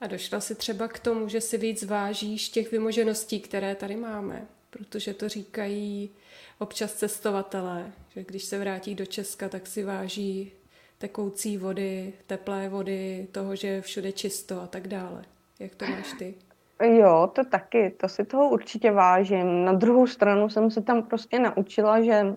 [0.00, 4.46] A došla si třeba k tomu, že si víc vážíš těch vymožeností, které tady máme,
[4.78, 6.10] protože to říkají
[6.58, 10.52] občas cestovatelé, že když se vrátí do Česka, tak si váží
[10.98, 15.22] tekoucí vody, teplé vody, toho, že je všude čisto a tak dále.
[15.60, 16.34] Jak to máš ty?
[16.82, 19.64] Jo, to taky, to si toho určitě vážím.
[19.64, 22.36] Na druhou stranu jsem se tam prostě naučila, že,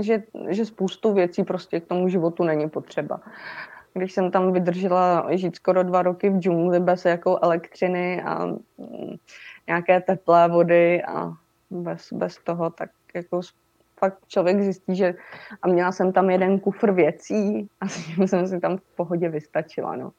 [0.00, 3.20] že, že spoustu věcí prostě k tomu životu není potřeba.
[3.94, 8.46] Když jsem tam vydržela žít skoro dva roky v džungli bez jako elektřiny a
[9.66, 11.32] nějaké teplé vody a
[11.70, 13.40] bez, bez toho, tak jako
[13.98, 15.14] fakt člověk zjistí, že
[15.62, 19.28] a měla jsem tam jeden kufr věcí a s tím jsem si tam v pohodě
[19.28, 20.12] vystačila, no.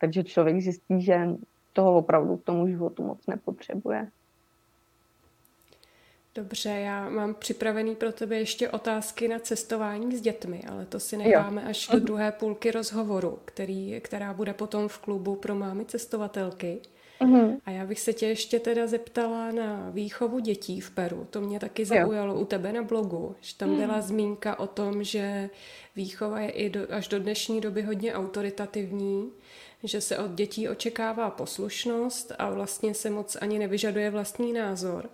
[0.00, 1.28] Takže člověk zjistí, že
[1.72, 4.08] toho opravdu k tomu životu moc nepotřebuje.
[6.34, 11.16] Dobře, já mám připravený pro tebe ještě otázky na cestování s dětmi, ale to si
[11.16, 11.68] necháme jo.
[11.68, 16.80] až do druhé půlky rozhovoru, který, která bude potom v klubu pro mámy cestovatelky.
[17.20, 17.60] Uh-huh.
[17.66, 21.26] A já bych se tě ještě teda zeptala na výchovu dětí v Peru.
[21.30, 22.40] To mě taky zaujalo jo.
[22.40, 24.02] u tebe na blogu, že tam byla uh-huh.
[24.02, 25.50] zmínka o tom, že
[25.96, 29.32] výchova je i do, až do dnešní doby hodně autoritativní,
[29.82, 35.08] že se od dětí očekává poslušnost a vlastně se moc ani nevyžaduje vlastní názor.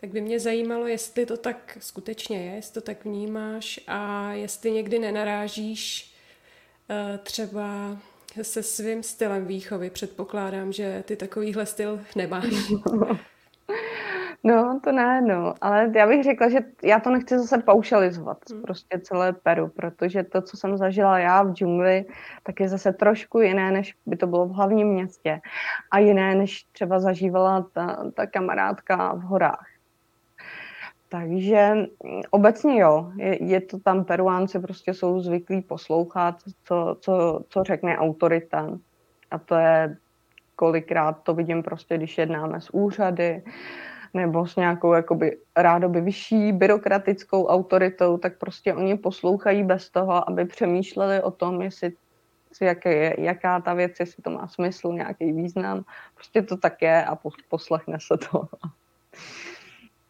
[0.00, 4.70] Tak by mě zajímalo, jestli to tak skutečně je, jestli to tak vnímáš a jestli
[4.70, 6.14] někdy nenarážíš
[6.90, 7.98] uh, třeba
[8.42, 9.90] se svým stylem výchovy.
[9.90, 12.54] Předpokládám, že ty takovýhle styl nemáš.
[14.44, 15.54] No, to ne, no.
[15.60, 18.62] Ale já bych řekla, že já to nechci zase paušalizovat, hmm.
[18.62, 22.04] prostě celé Peru, protože to, co jsem zažila já v džungli,
[22.42, 25.40] tak je zase trošku jiné, než by to bylo v hlavním městě.
[25.90, 29.66] A jiné, než třeba zažívala ta, ta kamarádka v horách.
[31.12, 37.40] Takže mm, obecně jo, je, je to tam, Peruánci prostě jsou zvyklí poslouchat, co, co,
[37.48, 38.78] co řekne autorita.
[39.30, 39.96] A to je,
[40.56, 43.42] kolikrát to vidím prostě, když jednáme s úřady,
[44.14, 50.44] nebo s nějakou jakoby rádoby vyšší byrokratickou autoritou, tak prostě oni poslouchají bez toho, aby
[50.44, 51.92] přemýšleli o tom, jestli
[52.60, 55.84] jaké je, jaká ta věc, jestli to má smysl, nějaký význam.
[56.14, 58.48] Prostě to tak je a poslechne se to.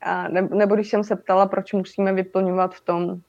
[0.02, 3.20] A ne, nebo když jsem se ptala, proč musíme vyplňovat v tom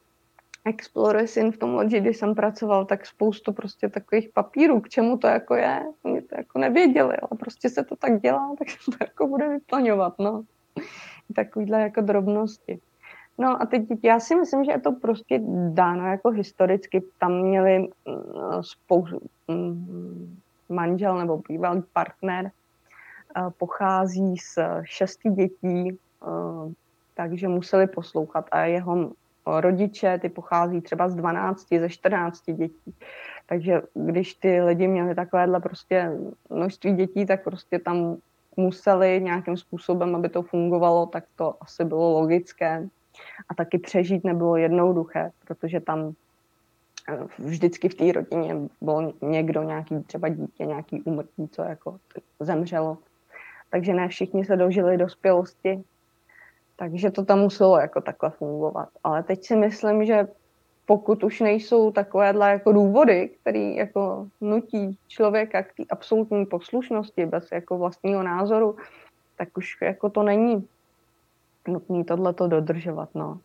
[0.66, 5.26] Exploresin, v tom lodi, kdy jsem pracoval, tak spoustu prostě takových papírů, k čemu to
[5.26, 5.82] jako je.
[6.02, 9.48] Oni to jako nevěděli, ale prostě se to tak dělá, tak se to jako bude
[9.48, 10.44] vyplňovat, no.
[11.34, 12.80] Takovýhle jako drobnosti.
[13.38, 17.02] No a teď já si myslím, že je to prostě dáno jako historicky.
[17.18, 17.88] Tam měli mm,
[18.60, 20.36] spoustu mm,
[20.68, 22.50] manžel nebo bývalý partner
[23.58, 25.98] pochází z šesti dětí,
[27.14, 29.12] takže museli poslouchat a jeho
[29.46, 32.94] rodiče, ty pochází třeba z 12, ze 14 dětí.
[33.46, 36.10] Takže když ty lidi měli takovéhle prostě
[36.50, 38.16] množství dětí, tak prostě tam
[38.56, 42.88] museli nějakým způsobem, aby to fungovalo, tak to asi bylo logické.
[43.48, 46.12] A taky přežít nebylo jednoduché, protože tam
[47.08, 51.98] eh, vždycky v té rodině byl někdo, nějaký třeba dítě, nějaký umrtí, co jako
[52.40, 52.98] zemřelo.
[53.70, 55.84] Takže ne všichni se dožili dospělosti,
[56.76, 58.88] takže to tam muselo jako takhle fungovat.
[59.04, 60.28] Ale teď si myslím, že
[60.86, 67.52] pokud už nejsou takovéhle jako důvody, které jako nutí člověka k té absolutní poslušnosti bez
[67.52, 68.76] jako vlastního názoru,
[69.36, 70.68] tak už jako to není
[71.68, 73.38] nutný tohleto dodržovat, no.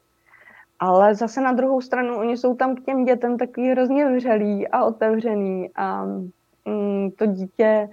[0.80, 4.86] Ale zase na druhou stranu, oni jsou tam k těm dětem takový hrozně vřelý a
[4.86, 6.06] otevřený a
[6.66, 7.90] mm, to dítě,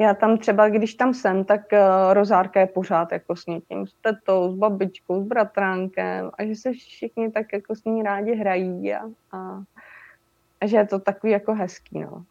[0.00, 1.78] já tam třeba, když tam jsem, tak uh,
[2.12, 6.72] rozárka je pořád jako s někým, s tetou, s babičkou, s bratránkem a že se
[6.72, 9.00] všichni tak jako s ní rádi hrají a,
[9.32, 9.62] a,
[10.60, 12.24] a že je to takový jako hezký, no.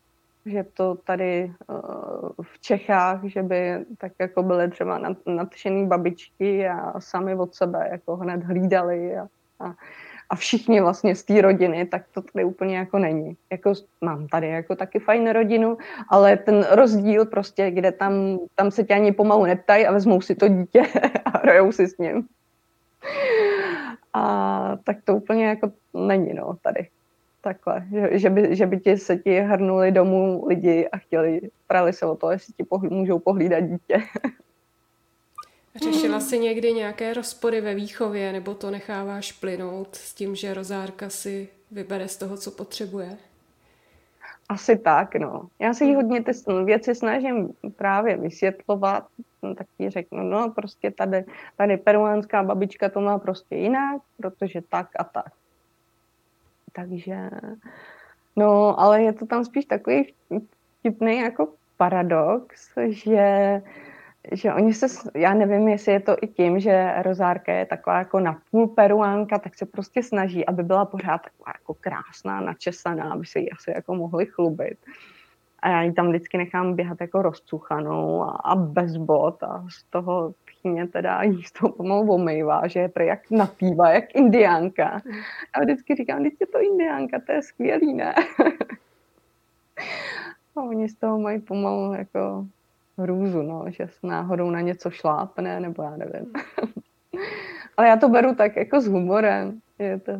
[0.45, 6.99] Že to tady uh, v Čechách, že by tak jako byly třeba nadšený babičky a
[6.99, 9.27] sami od sebe jako hned hlídali a,
[9.59, 9.73] a
[10.29, 13.37] a všichni vlastně z té rodiny, tak to tady úplně jako není.
[13.51, 15.77] Jako mám tady jako taky fajn rodinu,
[16.09, 20.35] ale ten rozdíl prostě, kde tam, tam se tě ani pomalu neptají a vezmou si
[20.35, 20.81] to dítě
[21.25, 22.27] a hrajou si s ním.
[24.13, 26.87] A tak to úplně jako není, no, tady.
[27.41, 31.93] Takhle, že, že, by, že by ti se ti hrnuli domů lidi a chtěli, prali
[31.93, 33.97] se o to, jestli ti pohlí, můžou pohlídat dítě.
[35.75, 41.09] Řešila jsi někdy nějaké rozpory ve výchově, nebo to necháváš plynout s tím, že rozárka
[41.09, 43.17] si vybere z toho, co potřebuje?
[44.49, 45.49] Asi tak, no.
[45.59, 46.31] Já si hodně ty
[46.63, 49.07] věci snažím právě vysvětlovat,
[49.43, 51.25] no, tak ti řeknu, no prostě tady,
[51.57, 55.31] tady peruánská babička to má prostě jinak, protože tak a tak.
[56.73, 57.29] Takže,
[58.35, 60.13] no, ale je to tam spíš takový
[60.79, 63.61] vtipný jako paradox, že
[64.31, 68.19] že oni se, já nevím, jestli je to i tím, že Rozárka je taková jako
[68.19, 73.39] napůl peruánka, tak se prostě snaží, aby byla pořád taková jako krásná, načesaná, aby se
[73.39, 74.77] jí asi jako mohli chlubit.
[75.59, 79.83] A já ji tam vždycky nechám běhat jako rozcuchanou a, a bez bot a z
[79.83, 85.01] toho tchyně teda jí z toho pomalu omejvá, že je jak napívá, jak indiánka.
[85.53, 88.15] A vždycky říkám, teď je to indiánka, to je skvělý, ne?
[90.55, 92.45] a oni z toho mají pomalu jako
[92.99, 96.33] hrůzu, no, že s náhodou na něco šlápne, nebo já nevím.
[97.77, 99.59] Ale já to beru tak jako s humorem.
[99.79, 100.11] Je to,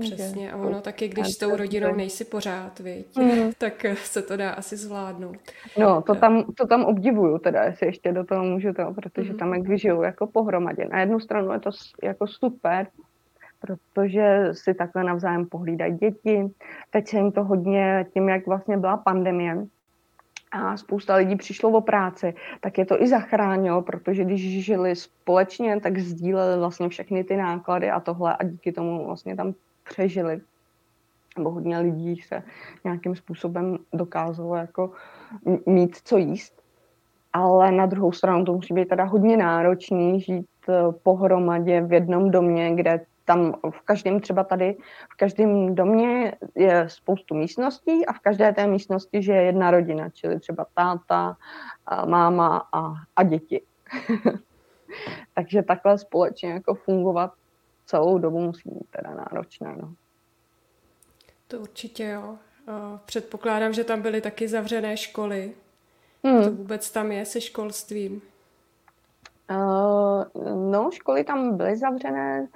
[0.00, 3.52] Přesně, a ono taky, když s tou rodinou nejsi pořád, viď, mm.
[3.58, 5.36] tak se to dá asi zvládnout.
[5.78, 9.38] No, to tam, to tam obdivuju teda, jestli ještě do toho můžu to, protože mm.
[9.38, 10.88] tam jak vyžijou jako pohromadě.
[10.92, 11.70] Na jednu stranu je to
[12.02, 12.86] jako super,
[13.60, 16.50] protože si takhle navzájem pohlídají děti.
[16.90, 19.66] Teď se jim to hodně, tím jak vlastně byla pandemie,
[20.52, 25.80] a spousta lidí přišlo o práci, tak je to i zachránilo, protože když žili společně,
[25.80, 30.40] tak sdíleli vlastně všechny ty náklady a tohle a díky tomu vlastně tam přežili.
[31.38, 32.42] Nebo hodně lidí se
[32.84, 34.90] nějakým způsobem dokázalo jako
[35.66, 36.62] mít co jíst.
[37.32, 42.30] Ale na druhou stranu to musí být teda hodně náročný žít eh, pohromadě v jednom
[42.30, 44.76] domě, kde tam v každém třeba tady,
[45.12, 50.40] v každém domě je spoustu místností a v každé té místnosti žije jedna rodina, čili
[50.40, 51.36] třeba táta,
[51.86, 53.62] a máma a, a děti.
[55.34, 57.32] Takže takhle společně jako fungovat
[57.86, 59.76] celou dobu musí být teda náročné.
[59.80, 59.94] No.
[61.48, 62.36] To určitě jo.
[63.04, 65.54] Předpokládám, že tam byly taky zavřené školy.
[66.24, 66.44] Hmm.
[66.44, 68.22] To vůbec tam je se školstvím?
[69.50, 70.24] Uh,
[70.70, 72.48] no, školy tam byly zavřené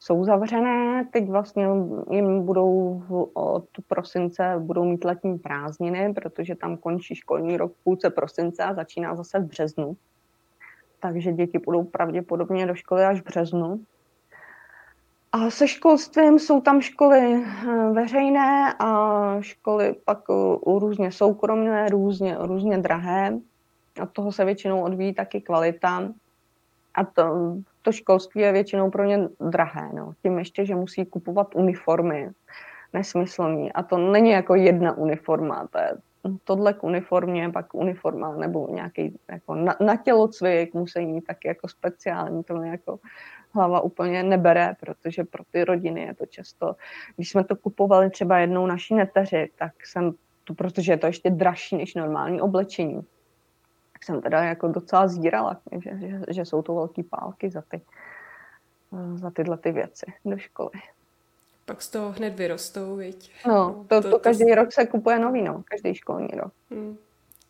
[0.00, 1.66] jsou zavřené, teď vlastně
[2.10, 3.02] jim budou
[3.34, 8.74] od prosince budou mít letní prázdniny, protože tam končí školní rok v půlce prosince a
[8.74, 9.96] začíná zase v březnu.
[11.00, 13.80] Takže děti budou pravděpodobně do školy až v březnu.
[15.32, 20.28] A se školstvím jsou tam školy eh, veřejné a školy pak
[20.66, 23.38] různě soukromé, různě, různě drahé.
[24.00, 26.08] A toho se většinou odvíjí taky kvalita.
[26.98, 29.90] A to, to školství je většinou pro ně drahé.
[29.94, 30.12] No.
[30.22, 32.30] Tím ještě, že musí kupovat uniformy
[32.92, 33.72] nesmyslný.
[33.72, 35.92] A to není jako jedna uniforma, to je
[36.44, 41.68] tohle k uniformě, pak uniforma nebo nějaký jako na, na tělocvik musí mít taky jako
[41.68, 42.98] speciální, to jako
[43.52, 46.76] hlava úplně nebere, protože pro ty rodiny je to často,
[47.16, 50.12] když jsme to kupovali třeba jednou naší neteři, tak jsem
[50.44, 53.00] to, protože je to ještě dražší než normální oblečení,
[53.98, 57.80] tak jsem teda jako docela zírala, že, že, že jsou to velký pálky za, ty,
[59.14, 60.70] za tyhle ty věci do školy.
[61.64, 63.32] Pak z toho hned vyrostou, viď?
[63.46, 64.54] No, no to, to, to každý to...
[64.54, 66.52] rok se kupuje nový, no, každý školní rok.
[66.70, 66.96] Hmm.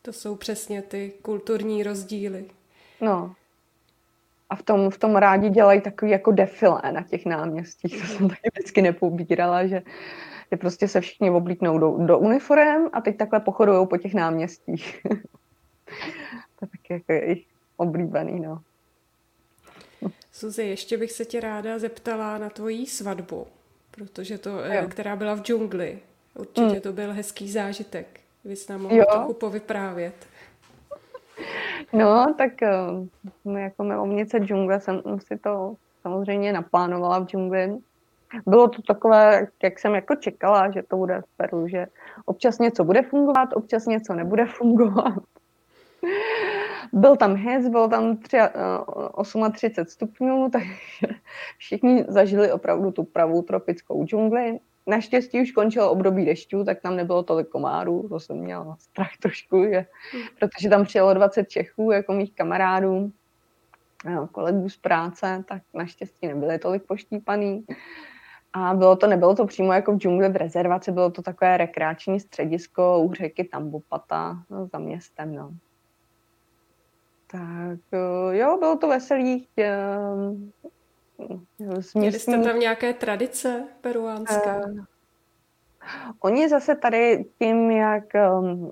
[0.01, 2.45] To jsou přesně ty kulturní rozdíly.
[3.01, 3.35] No.
[4.49, 8.01] A v tom, v tom rádi dělají takový jako defilé na těch náměstích.
[8.01, 9.81] To jsem taky vždycky nepobírala, že,
[10.51, 15.01] že prostě se všichni oblíknou do, do uniform a teď takhle pochodují po těch náměstích.
[16.93, 17.45] jako jejich
[17.77, 18.61] oblíbený, no.
[20.31, 23.47] Suzy, ještě bych se tě ráda zeptala na tvoji svatbu,
[23.91, 24.87] protože to, eh, jo.
[24.89, 25.99] která byla v džungli.
[26.35, 26.81] Určitě mm.
[26.81, 28.19] to byl hezký zážitek.
[28.45, 30.13] Vy jsi nám mohla trochu povyprávět.
[31.93, 32.51] No, tak
[33.45, 37.77] no, jako milovnice džungle jsem si to samozřejmě naplánovala v džungli.
[38.45, 41.87] Bylo to takové, jak jsem jako čekala, že to bude v Peru, že
[42.25, 45.23] občas něco bude fungovat, občas něco nebude fungovat.
[46.93, 48.37] Byl tam hez, bylo tam 3,
[49.51, 51.15] 38 stupňů, takže
[51.57, 54.59] všichni zažili opravdu tu pravou tropickou džungli.
[54.87, 59.63] Naštěstí už končilo období dešťů, tak tam nebylo tolik komárů, to jsem měla strach trošku,
[59.63, 59.85] že,
[60.39, 63.11] protože tam přijelo 20 Čechů jako mých kamarádů,
[64.31, 67.65] kolegů z práce, tak naštěstí nebyly tolik poštípaný.
[68.53, 72.19] A bylo to, nebylo to přímo jako v džungli v rezervaci, bylo to takové rekreační
[72.19, 75.35] středisko u řeky Tambopata no, za městem.
[75.35, 75.51] No.
[77.31, 79.47] Tak eh, jo, bylo to veselý.
[81.95, 84.55] Měli jste tam nějaké tradice peruánské?
[84.55, 84.83] Uh,
[86.19, 88.71] oni zase tady tím, jak uh,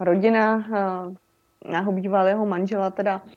[0.00, 1.14] rodina uh,
[1.72, 3.30] mého bývalého manžela teda uh,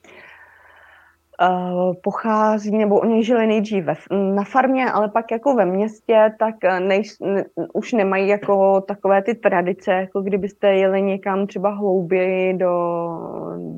[2.02, 7.02] pochází, nebo oni žili nejdříve na farmě, ale pak jako ve městě, tak eh, nej,
[7.20, 12.72] ne, už nemají jako takové ty tradice, jako kdybyste jeli někam třeba hlouběji do,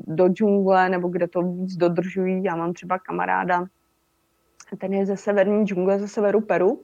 [0.07, 2.43] do džungle, nebo kde to víc dodržují.
[2.43, 3.65] Já mám třeba kamaráda
[4.77, 6.81] ten je ze severní džungle, ze severu Peru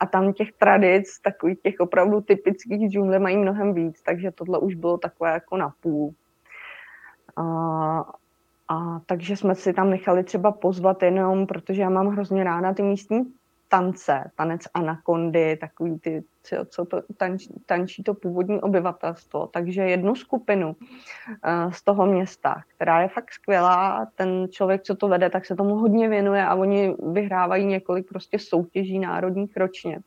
[0.00, 4.74] a tam těch tradic, takových těch opravdu typických džungle mají mnohem víc, takže tohle už
[4.74, 6.14] bylo takové jako na půl.
[7.36, 8.12] A,
[8.68, 12.82] a takže jsme si tam nechali třeba pozvat jenom, protože já mám hrozně ráda ty
[12.82, 13.32] místní
[13.72, 19.46] tance, tanec anakondy, takový ty, co, co to tančí, tančí to původní obyvatelstvo.
[19.46, 25.08] Takže jednu skupinu uh, z toho města, která je fakt skvělá, ten člověk, co to
[25.08, 30.00] vede, tak se tomu hodně věnuje a oni vyhrávají několik prostě soutěží národních ročně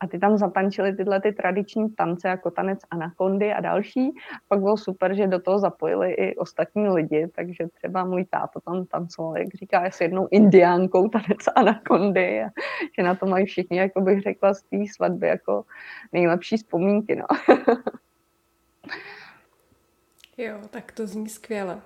[0.00, 4.10] a ty tam zatančili tyhle ty tradiční tance, jako tanec anakondy a další.
[4.48, 8.86] Pak bylo super, že do toho zapojili i ostatní lidi, takže třeba můj táto tam
[8.86, 12.48] tancoval, jak říká, s jednou indiánkou tanec anakondy a
[12.98, 15.64] že na to mají všichni, jako bych řekla, z té svatby jako
[16.12, 17.16] nejlepší vzpomínky.
[17.16, 17.26] No.
[20.38, 21.80] jo, tak to zní skvěle.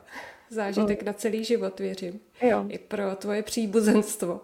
[0.51, 1.07] Zážitek mm.
[1.07, 2.21] na celý život, věřím.
[2.43, 2.65] Jo.
[2.69, 4.41] I pro tvoje příbuzenstvo.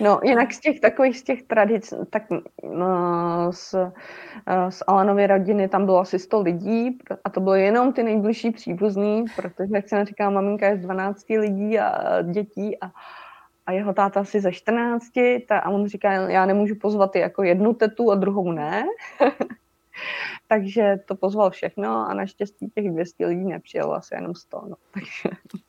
[0.00, 2.22] No, jinak z těch takových z těch tradic, tak
[2.62, 2.86] no,
[3.52, 3.74] z,
[4.68, 9.24] z Alanovy rodiny tam bylo asi 100 lidí a to bylo jenom ty nejbližší příbuzní,
[9.36, 12.90] protože, jak jsem říkala, maminka je z 12 lidí a dětí a,
[13.66, 15.04] a jeho táta asi ze 14
[15.48, 18.84] ta, a on říká, já nemůžu pozvat jako jednu tetu a druhou ne.
[20.48, 24.62] takže to pozval všechno a naštěstí těch 200 lidí nepřijelo asi jenom 100.
[24.68, 24.76] No.
[24.94, 25.36] Takže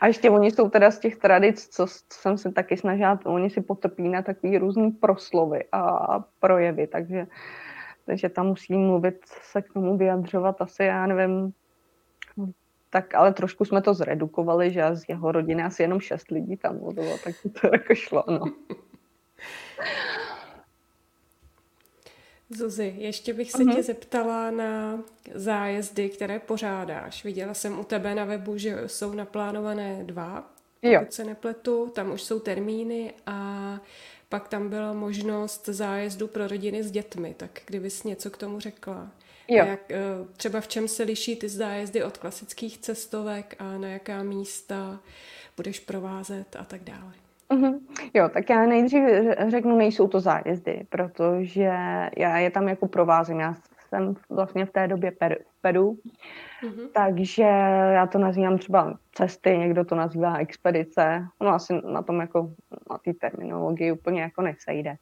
[0.00, 3.60] a ještě oni jsou teda z těch tradic, co jsem se taky snažila, oni si
[3.60, 7.26] potrpí na takový různý proslovy a projevy, takže,
[8.06, 11.52] takže tam musí mluvit, se k tomu vyjadřovat asi, já nevím,
[12.90, 16.78] tak ale trošku jsme to zredukovali, že z jeho rodiny asi jenom šest lidí tam
[16.78, 18.44] mluvilo, tak to jako šlo, no.
[22.56, 23.74] Zuzi, ještě bych se uh-huh.
[23.74, 25.02] tě zeptala na
[25.34, 27.24] zájezdy, které pořádáš.
[27.24, 31.06] Viděla jsem u tebe na webu, že jsou naplánované dva, pokud jo.
[31.10, 31.92] se nepletu.
[31.94, 33.80] Tam už jsou termíny a
[34.28, 37.34] pak tam byla možnost zájezdu pro rodiny s dětmi.
[37.36, 39.10] Tak kdybys něco k tomu řekla.
[39.48, 39.64] Jo.
[39.66, 39.96] Jak, eh,
[40.36, 45.00] třeba v čem se liší ty zájezdy od klasických cestovek a na jaká místa
[45.56, 47.12] budeš provázet a tak dále.
[47.52, 47.80] Mm-hmm.
[48.14, 49.02] Jo, tak já nejdřív
[49.48, 51.70] řeknu, nejsou to zájezdy, protože
[52.16, 53.40] já je tam jako provázím.
[53.40, 53.54] Já
[53.88, 55.98] jsem vlastně v té době per, Peru,
[56.62, 56.88] mm-hmm.
[56.94, 57.42] takže
[57.92, 61.26] já to nazývám třeba cesty, někdo to nazývá expedice.
[61.40, 62.50] No asi na tom jako
[62.90, 64.96] na té terminologii úplně jako nesejde.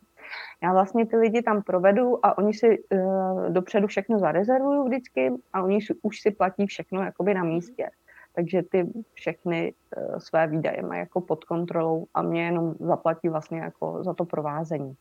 [0.63, 5.63] Já vlastně ty lidi tam provedu a oni si uh, dopředu všechno zarezervují vždycky a
[5.63, 7.91] oni si, už si platí všechno jakoby na místě
[8.35, 13.61] takže ty všechny uh, své výdaje mají jako pod kontrolou a mě jenom zaplatí vlastně
[13.61, 14.97] jako za to provázení.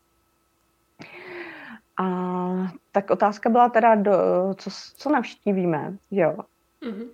[2.02, 2.06] A
[2.92, 4.14] tak otázka byla teda, do,
[4.58, 6.38] co, co navštívíme, jo.
[6.82, 7.10] Mm-hmm.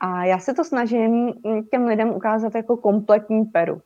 [0.00, 1.32] A já se to snažím
[1.70, 3.82] těm lidem ukázat jako kompletní Peru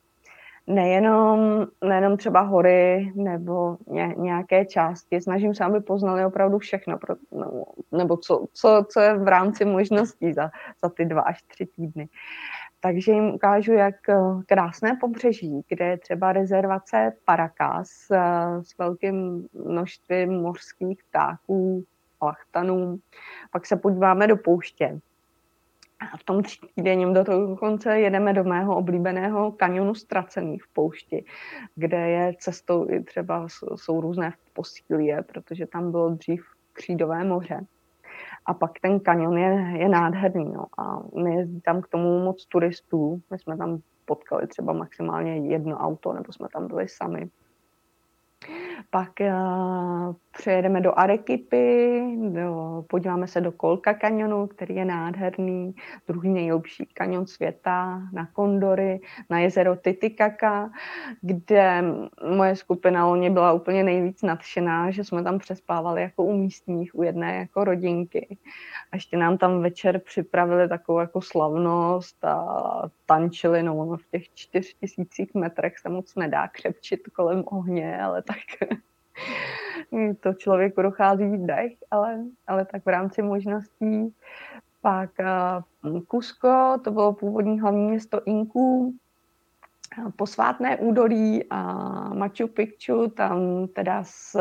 [0.67, 5.21] nejenom, nejenom třeba hory nebo ně, nějaké části.
[5.21, 9.65] Snažím se, aby poznali opravdu všechno, pro, no, nebo co, co, co je v rámci
[9.65, 10.51] možností za,
[10.83, 12.09] za ty dva až tři týdny.
[12.79, 18.19] Takže jim ukážu, jak eh, krásné pobřeží, kde je třeba rezervace Paracas eh,
[18.63, 21.83] s velkým množstvím mořských ptáků,
[22.21, 22.99] lachtanů.
[23.51, 24.99] Pak se podíváme do pouště,
[26.13, 31.25] a v tom třídenním do toho konce jedeme do mého oblíbeného kanionu Ztracený v poušti,
[31.75, 37.65] kde je cestou i třeba jsou různé posílie, protože tam bylo dřív křídové moře.
[38.45, 40.45] A pak ten kanion je, je nádherný.
[40.53, 40.65] No.
[40.77, 43.21] A nejezdí tam k tomu moc turistů.
[43.31, 47.29] My jsme tam potkali třeba maximálně jedno auto, nebo jsme tam byli sami.
[48.89, 55.75] Pak uh, přejedeme do Arequipy, do, podíváme se do Kolka kanionu, který je nádherný,
[56.07, 60.71] druhý nejlepší kanion světa, na Kondory, na jezero Titicaca,
[61.21, 61.83] kde
[62.35, 66.95] moje skupina o ně byla úplně nejvíc nadšená, že jsme tam přespávali jako u místních,
[66.95, 68.37] u jedné jako rodinky.
[68.91, 74.73] A ještě nám tam večer připravili takovou jako slavnost a tančili, no v těch čtyř
[74.73, 78.32] tisících metrech se moc nedá křepčit kolem ohně, ale tak
[80.19, 84.13] to člověku dochází dech, ale, ale tak v rámci možností.
[84.81, 85.09] Pak
[85.83, 88.93] uh, Cusco, to bylo původní hlavní město Inků,
[90.15, 91.63] posvátné údolí a
[92.13, 94.39] Machu Picchu, tam teda s,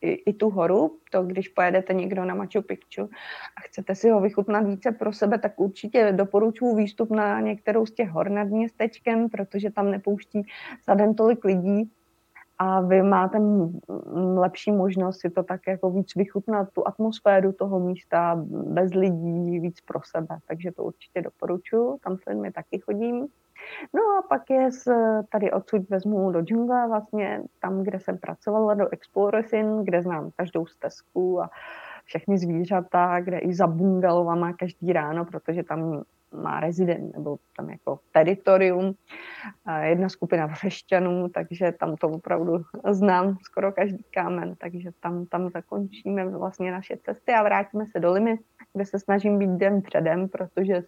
[0.00, 3.10] i, i tu horu, to když pojedete někdo na Machu Picchu
[3.56, 7.90] a chcete si ho vychutnat více pro sebe, tak určitě doporučuji výstup na některou z
[7.90, 10.42] těch hor nad městečkem, protože tam nepouští
[10.86, 11.90] za den tolik lidí
[12.62, 13.38] a vy máte
[14.14, 19.80] lepší možnost si to tak jako víc vychutnat, tu atmosféru toho místa, bez lidí, víc
[19.80, 20.38] pro sebe.
[20.48, 23.26] Takže to určitě doporučuji, tam se mi taky chodím.
[23.94, 24.88] No a pak je z,
[25.32, 30.66] tady odsud vezmu do džungle, vlastně tam, kde jsem pracovala, do Exploresin, kde znám každou
[30.66, 31.50] stezku a
[32.04, 36.02] všechny zvířata, kde i za bungalovama každý ráno, protože tam
[36.32, 38.94] má rezident nebo tam jako teritorium,
[39.82, 46.28] jedna skupina vřešťanů, takže tam to opravdu znám skoro každý kámen, takže tam, tam zakončíme
[46.28, 48.38] vlastně naše cesty a vrátíme se do Limy,
[48.72, 50.82] kde se snažím být den předem, protože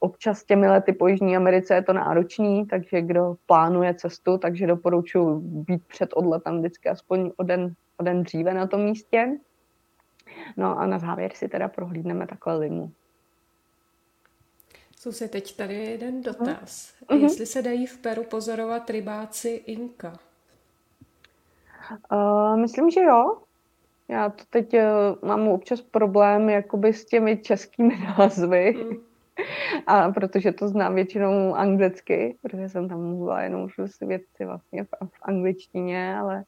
[0.00, 5.40] občas těmi lety po Jižní Americe je to náročný, takže kdo plánuje cestu, takže doporučuji
[5.40, 9.38] být před odletem vždycky aspoň o den, o den dříve na tom místě.
[10.56, 12.92] No a na závěr si teda prohlídneme takhle limu.
[15.10, 16.94] Se teď tady je jeden dotaz.
[17.08, 17.22] Mm-hmm.
[17.22, 20.18] Jestli se dají v Peru pozorovat rybáci Inka?
[22.12, 23.36] Uh, myslím, že jo.
[24.08, 28.74] Já to teď uh, mám občas problém jakoby s těmi českými názvy.
[28.76, 28.96] Mm.
[29.86, 34.84] A protože to znám většinou anglicky, protože jsem tam mluvila jenom už si věci vlastně
[34.84, 36.42] v, v angličtině, ale uh,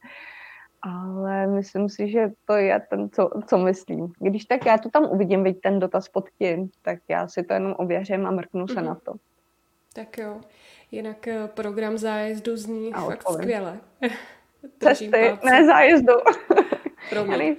[0.85, 4.13] ale myslím si, že to je ten, co, co myslím.
[4.19, 7.55] Když tak já to tam uvidím, vidím ten dotaz pod tím, tak já si to
[7.55, 8.85] jenom ověřím a mrknu se mm-hmm.
[8.85, 9.13] na to.
[9.95, 10.41] Tak jo.
[10.91, 13.43] Jinak eh, program zájezdu zní a fakt odpovím.
[13.43, 13.79] skvěle.
[14.83, 16.15] Cesty, ne zájezdu.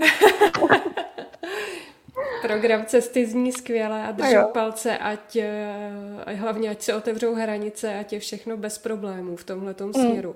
[2.42, 8.14] Program cesty zní skvěle a držím palce, ať uh, hlavně ať se otevřou hranice, ať
[8.14, 9.94] je všechno bez problémů v tomhle mm.
[9.94, 10.36] směru.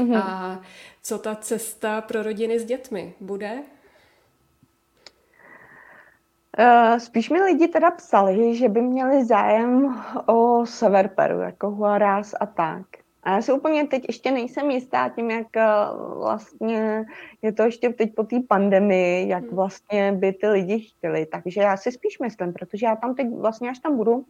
[0.00, 0.22] Mm-hmm.
[0.24, 0.60] A
[1.02, 3.62] co ta cesta pro rodiny s dětmi bude?
[6.58, 12.34] Uh, spíš mi lidi teda psali, že by měli zájem o sever Peru, jako Huaraz
[12.40, 12.86] a tak.
[13.22, 15.64] A já si úplně teď ještě nejsem jistá tím, jak eh,
[16.16, 17.04] vlastně
[17.42, 19.56] je to ještě teď po té pandemii, jak hmm.
[19.56, 21.26] vlastně by ty lidi chtěli.
[21.26, 24.24] Takže já si spíš myslím, protože já tam teď vlastně až tam budu,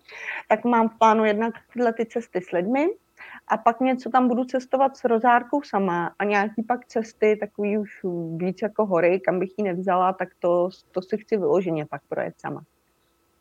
[0.49, 2.89] tak mám v plánu jednak tyhle ty cesty s lidmi,
[3.51, 7.91] a pak něco tam budu cestovat s rozárkou sama a nějaký pak cesty, takový už
[8.37, 12.35] víc jako hory, kam bych ji nevzala, tak to, to si chci vyloženě pak projet
[12.39, 12.63] sama.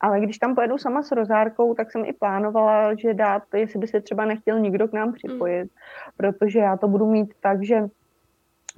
[0.01, 3.87] Ale když tam pojedu sama s rozárkou, tak jsem i plánovala, že dát, jestli by
[3.87, 5.69] se třeba nechtěl nikdo k nám připojit, mm.
[6.17, 7.75] protože já to budu mít tak, že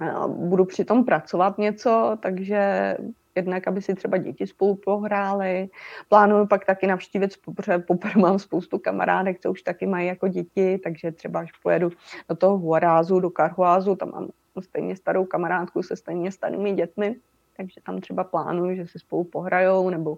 [0.00, 2.96] eh, budu přitom pracovat něco, takže
[3.34, 5.68] jednak, aby si třeba děti spolu pohrály.
[6.08, 10.78] Plánuju pak taky navštívit, protože poprvé mám spoustu kamarádek, co už taky mají jako děti,
[10.78, 11.90] takže třeba až pojedu
[12.28, 14.28] do toho Huarázu, do Karhuázu, tam mám
[14.60, 17.16] stejně starou kamarádku se stejně starými dětmi,
[17.56, 20.16] takže tam třeba plánuju, že si spolu pohrajou, nebo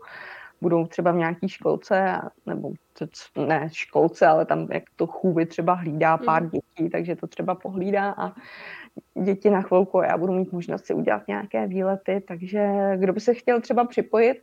[0.61, 2.73] budou třeba v nějaký školce, nebo
[3.37, 6.51] ne školce, ale tam jak to chůvy třeba hlídá pár mm.
[6.51, 8.33] dětí, takže to třeba pohlídá a
[9.25, 13.21] děti na chvilku a já budu mít možnost si udělat nějaké výlety, takže kdo by
[13.21, 14.43] se chtěl třeba připojit,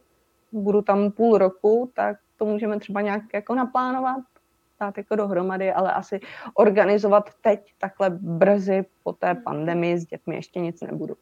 [0.52, 4.24] budu tam půl roku, tak to můžeme třeba nějak jako naplánovat,
[4.80, 6.20] dát jako dohromady, ale asi
[6.54, 11.16] organizovat teď takhle brzy po té pandemii s dětmi ještě nic nebudu.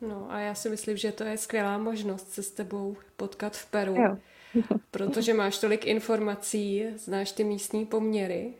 [0.00, 3.70] No a já si myslím, že to je skvělá možnost se s tebou potkat v
[3.70, 4.16] Peru, jo.
[4.90, 8.54] protože máš tolik informací, znáš ty místní poměry,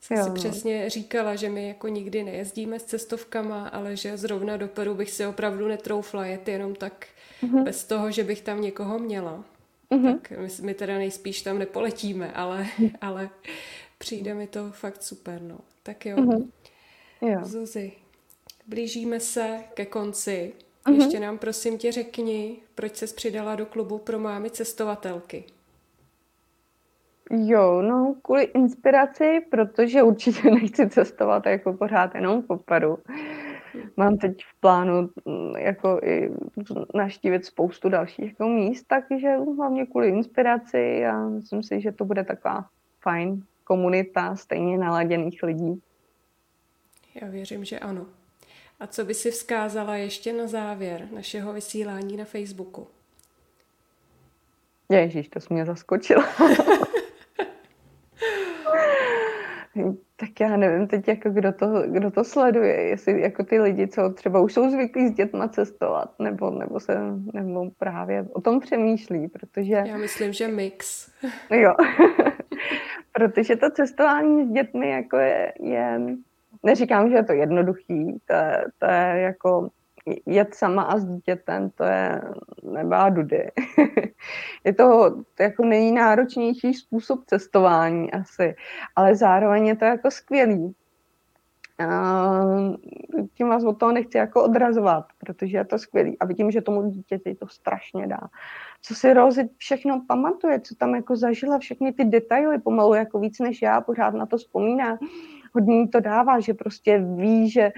[0.00, 0.24] jsem jo.
[0.24, 4.94] si přesně říkala, že my jako nikdy nejezdíme s cestovkama, ale že zrovna do Peru
[4.94, 7.06] bych si opravdu netroufla jet jenom tak
[7.42, 7.64] mm-hmm.
[7.64, 9.44] bez toho, že bych tam někoho měla.
[9.90, 10.12] Mm-hmm.
[10.12, 12.66] Tak my, my teda nejspíš tam nepoletíme, ale,
[13.00, 13.30] ale
[13.98, 15.58] přijde mi to fakt super, no.
[15.82, 16.16] Tak jo.
[16.16, 16.48] Mm-hmm.
[17.22, 17.40] jo.
[17.42, 17.92] Zuzi,
[18.66, 20.52] blížíme se ke konci.
[20.86, 20.94] Mm-hmm.
[20.94, 25.44] Ještě nám prosím tě řekni, proč ses přidala do klubu pro mámy cestovatelky.
[27.30, 32.98] Jo, no kvůli inspiraci, protože určitě nechci cestovat jako pořád jenom po Peru.
[33.96, 36.30] Mám teď v plánu mm, jako i
[36.94, 42.24] naštívit spoustu dalších jako míst, takže hlavně kvůli inspiraci a myslím si, že to bude
[42.24, 42.68] taková
[43.00, 45.82] fajn komunita stejně naladěných lidí.
[47.22, 48.06] Já věřím, že ano.
[48.80, 52.86] A co by si vzkázala ještě na závěr našeho vysílání na Facebooku?
[54.88, 56.24] Ježíš, to jsi mě zaskočila.
[60.16, 64.10] tak já nevím teď, jako kdo, to, kdo to sleduje, jestli jako ty lidi, co
[64.10, 66.98] třeba už jsou zvyklí s dětma cestovat, nebo, nebo se
[67.32, 69.74] nebo právě o tom přemýšlí, protože...
[69.86, 71.10] Já myslím, že mix.
[71.50, 71.74] jo,
[73.12, 76.00] protože to cestování s dětmi jako je, je
[76.62, 78.34] neříkám, že je to jednoduchý, to
[78.78, 79.68] to je jako
[80.26, 82.22] jet sama a s dítětem, to je
[82.62, 83.50] nebá dudy.
[84.64, 88.54] je to, jako nejnáročnější způsob cestování asi,
[88.96, 90.74] ale zároveň je to jako skvělý.
[93.34, 96.90] tím vás od toho nechci jako odrazovat, protože je to skvělý a vidím, že tomu
[96.90, 98.20] dítěti to strašně dá.
[98.82, 103.38] Co si Rozy všechno pamatuje, co tam jako zažila, všechny ty detaily, pomalu jako víc
[103.38, 104.98] než já, pořád na to vzpomíná.
[105.54, 107.72] Hodně to dává, že prostě ví, že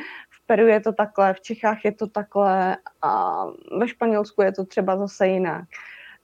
[0.52, 3.44] Peru je to takhle, v Čechách je to takhle a
[3.78, 5.64] ve Španělsku je to třeba zase jinak.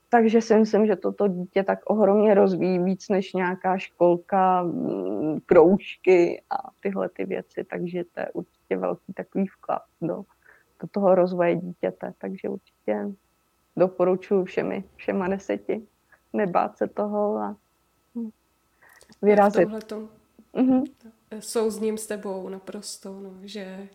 [0.09, 6.43] Takže si myslím, že toto dítě tak ohromně rozvíjí víc než nějaká školka, mm, kroužky
[6.51, 7.65] a tyhle ty věci.
[7.65, 10.17] Takže to je určitě velký takový vklad do,
[10.83, 12.13] do toho rozvoje dítěte.
[12.19, 13.09] Takže určitě
[13.77, 15.87] doporučuji všemi, všema deseti
[16.33, 17.57] nebát se toho a
[19.23, 19.69] vyrazit.
[19.69, 20.85] Mm-hmm.
[21.41, 23.89] Souzním s tebou naprosto, no, že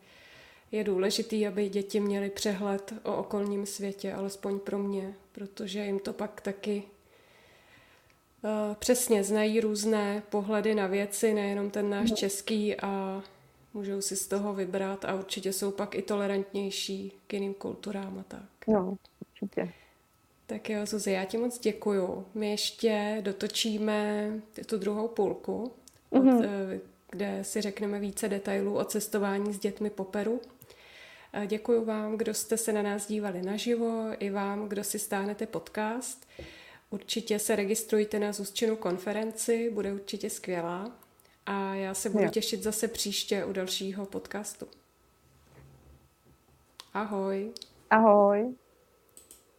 [0.73, 6.13] je důležitý, aby děti měly přehled o okolním světě, alespoň pro mě, protože jim to
[6.13, 6.83] pak taky
[8.41, 12.15] uh, přesně znají různé pohledy na věci, nejenom ten náš no.
[12.15, 13.23] český a
[13.73, 18.23] můžou si z toho vybrat a určitě jsou pak i tolerantnější k jiným kulturám a
[18.23, 18.67] tak.
[18.67, 19.71] No, určitě.
[20.47, 22.25] Tak jo, Zuzi, já ti moc děkuju.
[22.33, 24.31] My ještě dotočíme
[24.65, 25.71] tu druhou půlku,
[26.11, 26.37] mm-hmm.
[26.37, 30.41] od, eh, kde si řekneme více detailů o cestování s dětmi po Peru.
[31.47, 36.27] Děkuji vám, kdo jste se na nás dívali naživo, i vám, kdo si stáhnete podcast.
[36.89, 40.91] Určitě se registrujte na Zuzčinu konferenci, bude určitě skvělá.
[41.45, 44.67] A já se budu těšit zase příště u dalšího podcastu.
[46.93, 47.51] Ahoj.
[47.89, 48.55] Ahoj.